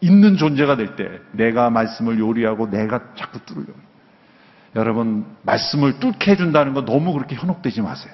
있는 0.00 0.38
존재가 0.38 0.76
될 0.76 0.96
때 0.96 1.20
내가 1.32 1.68
말씀을 1.68 2.18
요리하고 2.18 2.70
내가 2.70 3.12
자꾸 3.14 3.40
뚫으려고 3.40 3.72
해요. 3.72 3.85
여러분 4.74 5.24
말씀을 5.42 6.00
뚫게 6.00 6.32
해준다는 6.32 6.74
거 6.74 6.84
너무 6.84 7.12
그렇게 7.12 7.36
현혹되지 7.36 7.82
마세요. 7.82 8.12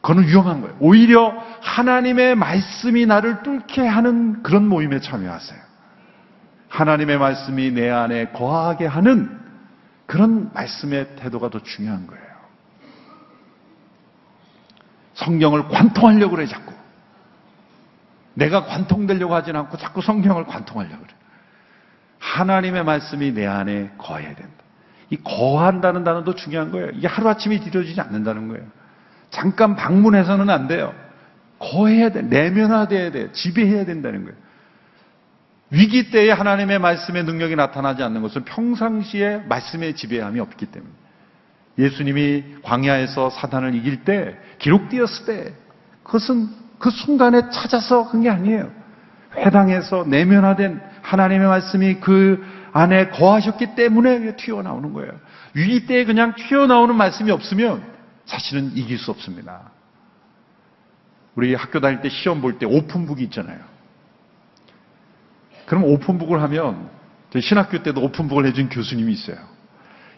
그거는 0.00 0.28
위험한 0.28 0.60
거예요. 0.60 0.76
오히려 0.80 1.34
하나님의 1.60 2.36
말씀이 2.36 3.04
나를 3.06 3.42
뚫게 3.42 3.86
하는 3.86 4.42
그런 4.42 4.66
모임에 4.68 5.00
참여하세요. 5.00 5.58
하나님의 6.68 7.18
말씀이 7.18 7.72
내 7.72 7.90
안에 7.90 8.28
거하게 8.28 8.86
하는 8.86 9.38
그런 10.06 10.50
말씀의 10.54 11.16
태도가 11.16 11.50
더 11.50 11.62
중요한 11.62 12.06
거예요. 12.06 12.24
성경을 15.14 15.68
관통하려고 15.68 16.36
그래, 16.36 16.46
자꾸. 16.46 16.72
내가 18.34 18.64
관통되려고 18.64 19.34
하진 19.34 19.56
않고 19.56 19.76
자꾸 19.78 20.00
성경을 20.00 20.46
관통하려고 20.46 21.02
그래. 21.02 21.14
하나님의 22.20 22.84
말씀이 22.84 23.32
내 23.32 23.46
안에 23.46 23.90
거해야 23.98 24.34
된다. 24.34 24.64
이 25.10 25.16
거한다는 25.16 26.04
단어도 26.04 26.34
중요한 26.34 26.70
거예요. 26.70 26.90
이게 26.94 27.06
하루아침에 27.06 27.56
이루어지지 27.56 28.00
않는다는 28.00 28.48
거예요. 28.48 28.64
잠깐 29.30 29.76
방문해서는 29.76 30.50
안 30.50 30.68
돼요. 30.68 30.94
거해야 31.58 32.10
돼. 32.10 32.22
내면화돼야 32.22 33.10
돼. 33.10 33.32
지배해야 33.32 33.84
된다는 33.84 34.24
거예요. 34.24 34.36
위기 35.70 36.10
때에 36.10 36.30
하나님의 36.30 36.78
말씀의 36.78 37.24
능력이 37.24 37.56
나타나지 37.56 38.02
않는 38.02 38.22
것은 38.22 38.44
평상시에 38.44 39.42
말씀의 39.48 39.94
지배함이 39.96 40.40
없기 40.40 40.66
때문에. 40.66 40.92
예수님이 41.78 42.44
광야에서 42.62 43.30
사단을 43.30 43.74
이길 43.74 44.04
때, 44.04 44.36
기록되었을 44.58 45.26
때, 45.26 45.54
그것은 46.02 46.48
그 46.78 46.90
순간에 46.90 47.50
찾아서 47.50 48.08
그런 48.08 48.22
게 48.22 48.30
아니에요. 48.30 48.70
회당에서 49.36 50.04
내면화된 50.08 50.80
하나님의 51.02 51.46
말씀이 51.46 51.94
그 52.00 52.44
안에 52.72 53.08
거하셨기 53.10 53.74
때문에 53.74 54.36
튀어나오는 54.36 54.92
거예요. 54.92 55.12
때에 55.86 56.04
그냥 56.04 56.34
튀어나오는 56.34 56.94
말씀이 56.94 57.30
없으면 57.30 57.82
사실은 58.26 58.72
이길 58.76 58.98
수 58.98 59.10
없습니다. 59.10 59.70
우리 61.34 61.54
학교 61.54 61.80
다닐 61.80 62.00
때 62.00 62.08
시험 62.08 62.40
볼 62.40 62.58
때 62.58 62.66
오픈북이 62.66 63.22
있잖아요. 63.24 63.58
그럼 65.66 65.84
오픈북을 65.84 66.42
하면 66.42 66.88
저희 67.30 67.42
신학교 67.42 67.82
때도 67.82 68.02
오픈북을 68.02 68.46
해준 68.46 68.68
교수님이 68.68 69.12
있어요. 69.12 69.36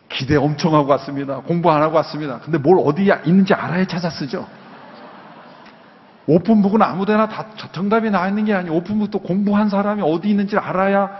기대 0.09 0.37
엄청 0.37 0.75
하고 0.75 0.91
왔습니다. 0.93 1.41
공부 1.41 1.71
안 1.71 1.83
하고 1.83 1.97
왔습니다. 1.97 2.41
근데 2.41 2.59
뭘 2.59 2.79
어디에 2.85 3.21
있는지 3.27 3.55
알아야 3.55 3.85
찾아 3.87 4.11
쓰죠. 4.11 4.49
오픈북은 6.27 6.83
아무데나 6.83 7.29
다 7.29 7.47
정답이 7.73 8.11
나와 8.11 8.29
있는 8.29 8.45
게 8.45 8.55
아니에요. 8.55 8.75
오픈북도 8.77 9.21
공부한 9.21 9.69
사람이 9.69 10.03
어디 10.03 10.29
있는지 10.31 10.57
알아야 10.57 11.11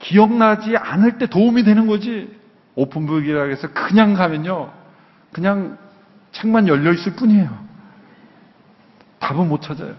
기억나지 0.00 0.76
않을 0.76 1.18
때 1.18 1.26
도움이 1.26 1.62
되는 1.62 1.86
거지. 1.86 2.36
오픈북이라고 2.74 3.50
해서 3.50 3.68
그냥 3.72 4.14
가면요. 4.14 4.72
그냥 5.32 5.78
책만 6.32 6.68
열려 6.68 6.92
있을 6.92 7.14
뿐이에요. 7.14 7.70
답은 9.20 9.48
못 9.48 9.62
찾아요. 9.62 9.94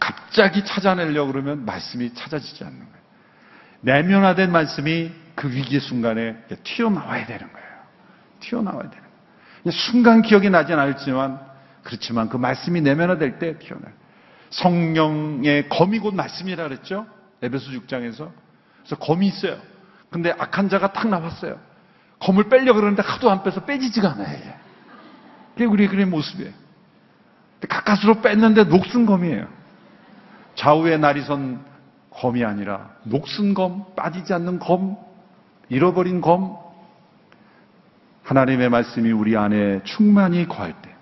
갑자기 0.00 0.64
찾아내려고 0.64 1.32
그러면 1.32 1.64
말씀이 1.64 2.14
찾아지지 2.14 2.64
않는 2.64 2.78
거예요. 2.78 2.94
내면화된 3.82 4.50
말씀이 4.50 5.12
그 5.34 5.50
위기의 5.50 5.80
순간에 5.80 6.36
튀어나와야 6.64 7.26
되는 7.26 7.52
거예요. 7.52 7.68
튀어나와야 8.40 8.90
되는 8.90 8.92
거예요. 8.92 9.70
순간 9.70 10.22
기억이 10.22 10.50
나진 10.50 10.78
않을지만 10.78 11.40
그렇지만 11.82 12.28
그 12.28 12.36
말씀이 12.36 12.80
내면화될 12.80 13.38
때 13.38 13.58
튀어나와요. 13.58 13.94
성령의 14.50 15.68
검이 15.68 15.98
곧 15.98 16.14
말씀이라 16.14 16.64
그랬죠? 16.68 17.06
에베소 17.44 17.72
6장에서. 17.72 18.30
그래서 18.78 18.96
검이 18.96 19.26
있어요. 19.28 19.58
근데 20.10 20.32
악한 20.38 20.68
자가 20.68 20.92
탁 20.92 21.08
나왔어요. 21.08 21.58
검을 22.20 22.48
빼려고 22.48 22.76
그러는데 22.76 23.02
하도 23.02 23.30
안 23.30 23.42
빼서 23.42 23.64
빼지지가 23.64 24.12
않아요. 24.12 24.38
그게 25.52 25.64
우리 25.64 25.86
그의 25.88 26.06
모습이에요. 26.06 26.52
가까스로 27.68 28.20
뺐는데 28.20 28.64
녹슨 28.64 29.06
검이에요. 29.06 29.48
좌우에 30.54 30.96
날이 30.96 31.22
선 31.22 31.64
검이 32.10 32.44
아니라 32.44 32.90
녹슨 33.02 33.54
검, 33.54 33.94
빠지지 33.96 34.32
않는 34.34 34.58
검, 34.58 34.96
잃어버린 35.68 36.20
검. 36.20 36.56
하나님의 38.22 38.70
말씀이 38.70 39.10
우리 39.12 39.36
안에 39.36 39.82
충만히 39.84 40.46
거할 40.46 40.72
때 40.80 40.94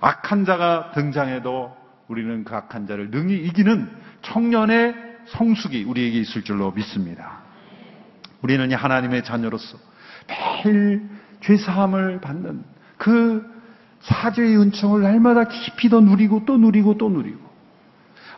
악한 0.00 0.44
자가 0.44 0.92
등장해도 0.92 1.74
우리는 2.08 2.44
그 2.44 2.54
악한 2.54 2.86
자를 2.86 3.10
능히 3.10 3.36
이기는 3.36 3.90
청년의 4.22 5.05
성숙이 5.28 5.84
우리에게 5.84 6.20
있을 6.20 6.42
줄로 6.42 6.70
믿습니다. 6.72 7.40
우리는 8.42 8.70
이 8.70 8.74
하나님의 8.74 9.24
자녀로서 9.24 9.78
매일 10.28 11.08
죄사함을 11.40 12.20
받는 12.20 12.64
그 12.96 13.44
사죄의 14.00 14.58
은총을 14.58 15.02
날마다 15.02 15.44
깊이 15.44 15.88
더 15.88 16.00
누리고 16.00 16.44
또 16.44 16.56
누리고 16.56 16.96
또 16.98 17.08
누리고 17.08 17.40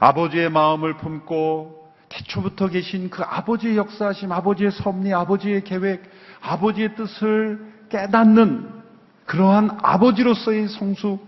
아버지의 0.00 0.50
마음을 0.50 0.96
품고 0.96 1.78
태초부터 2.08 2.68
계신 2.68 3.10
그 3.10 3.22
아버지의 3.22 3.76
역사하심, 3.76 4.32
아버지의 4.32 4.70
섭리, 4.70 5.12
아버지의 5.12 5.64
계획, 5.64 6.02
아버지의 6.40 6.94
뜻을 6.94 7.60
깨닫는 7.90 8.78
그러한 9.26 9.78
아버지로서의 9.82 10.68
성숙, 10.68 11.26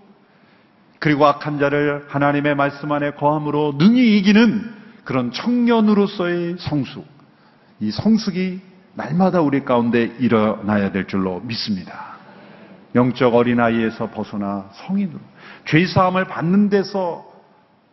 그리고 0.99 1.27
악한 1.27 1.59
자를 1.59 2.07
하나님의 2.09 2.55
말씀 2.55 2.93
안에 2.93 3.13
거함으로 3.13 3.75
능히 3.79 4.19
이기는 4.19 4.80
그런 5.11 5.33
청년으로서의 5.33 6.55
성숙. 6.61 7.05
이 7.81 7.91
성숙이 7.91 8.61
날마다 8.95 9.41
우리 9.41 9.65
가운데 9.65 10.05
일어나야 10.21 10.93
될 10.93 11.09
줄로 11.09 11.41
믿습니다. 11.41 12.15
영적 12.95 13.35
어린아이에서 13.35 14.11
벗어나 14.11 14.71
성인으로 14.73 15.19
죄사함을 15.65 16.27
받는 16.27 16.71
데서 16.71 17.27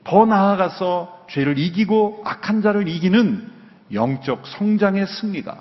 더 0.03 0.27
나아가서 0.27 1.25
죄를 1.31 1.57
이기고 1.57 2.21
악한 2.23 2.61
자를 2.61 2.87
이기는 2.87 3.49
영적 3.93 4.45
성장의 4.45 5.07
승리가 5.07 5.57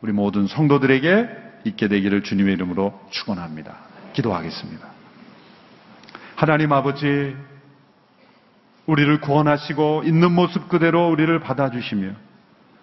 우리 0.00 0.12
모든 0.12 0.46
성도들에게 0.46 1.28
있게 1.64 1.88
되기를 1.88 2.22
주님의 2.22 2.54
이름으로 2.54 3.00
축원합니다. 3.10 3.74
기도하겠습니다. 4.12 4.86
하나님 6.36 6.72
아버지 6.72 7.34
우리를 8.86 9.20
구원하시고 9.20 10.02
있는 10.04 10.32
모습 10.32 10.68
그대로 10.68 11.08
우리를 11.08 11.38
받아주시며 11.40 12.10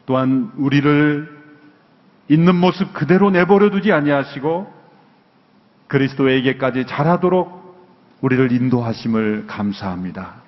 또한 0.06 0.52
우리를 0.58 1.42
있는 2.28 2.56
모습 2.56 2.94
그대로 2.94 3.30
내버려 3.30 3.70
두지 3.70 3.92
아니하시고 3.92 4.82
그리스도에게까지 5.88 6.86
자라도록 6.88 7.62
우리를 8.22 8.52
인도하심을 8.52 9.46
감사합니다. 9.48 10.42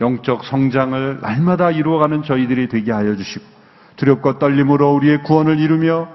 영적 0.00 0.44
성장을 0.44 1.20
날마다 1.20 1.70
이루어가는 1.70 2.22
저희들이 2.22 2.68
되게 2.68 2.92
하여 2.92 3.16
주시고 3.16 3.44
두렵고 3.96 4.38
떨림으로 4.38 4.94
우리의 4.94 5.22
구원을 5.24 5.58
이루며 5.58 6.08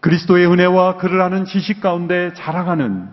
그리스도의 0.00 0.46
은혜와 0.46 0.98
그를 0.98 1.20
아는 1.20 1.46
지식 1.46 1.80
가운데 1.80 2.32
자라가는 2.34 3.08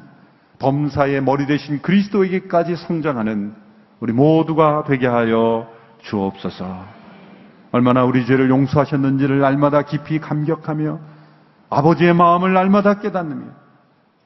범사의 0.60 1.22
머리 1.22 1.48
대신 1.48 1.82
그리스도에게까지 1.82 2.76
성장하는 2.76 3.63
우리 4.04 4.12
모두가 4.12 4.84
되게 4.86 5.08
하여 5.08 5.66
주옵소서. 6.02 6.84
얼마나 7.72 8.04
우리 8.04 8.26
죄를 8.26 8.50
용서하셨는지를 8.50 9.40
날마다 9.40 9.84
깊이 9.84 10.20
감격하며 10.20 11.00
아버지의 11.70 12.14
마음을 12.14 12.52
날마다 12.52 13.00
깨닫느며 13.00 13.46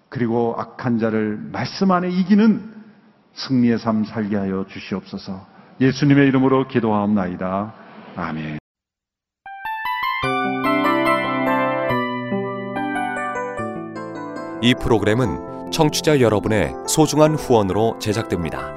그리고 0.09 0.55
악한 0.57 0.97
자를 0.97 1.37
말씀 1.51 1.91
안에 1.91 2.09
이기는 2.09 2.73
승리의 3.33 3.77
삶 3.77 4.03
살게 4.03 4.35
하여 4.35 4.65
주시옵소서. 4.67 5.45
예수님의 5.79 6.27
이름으로 6.29 6.67
기도하옵나이다. 6.67 7.73
아멘. 8.15 8.57
이 14.63 14.73
프로그램은 14.81 15.69
청취자 15.69 16.19
여러분의 16.19 16.73
소중한 16.87 17.35
후원으로 17.35 17.99
제작됩니다. 17.99 18.76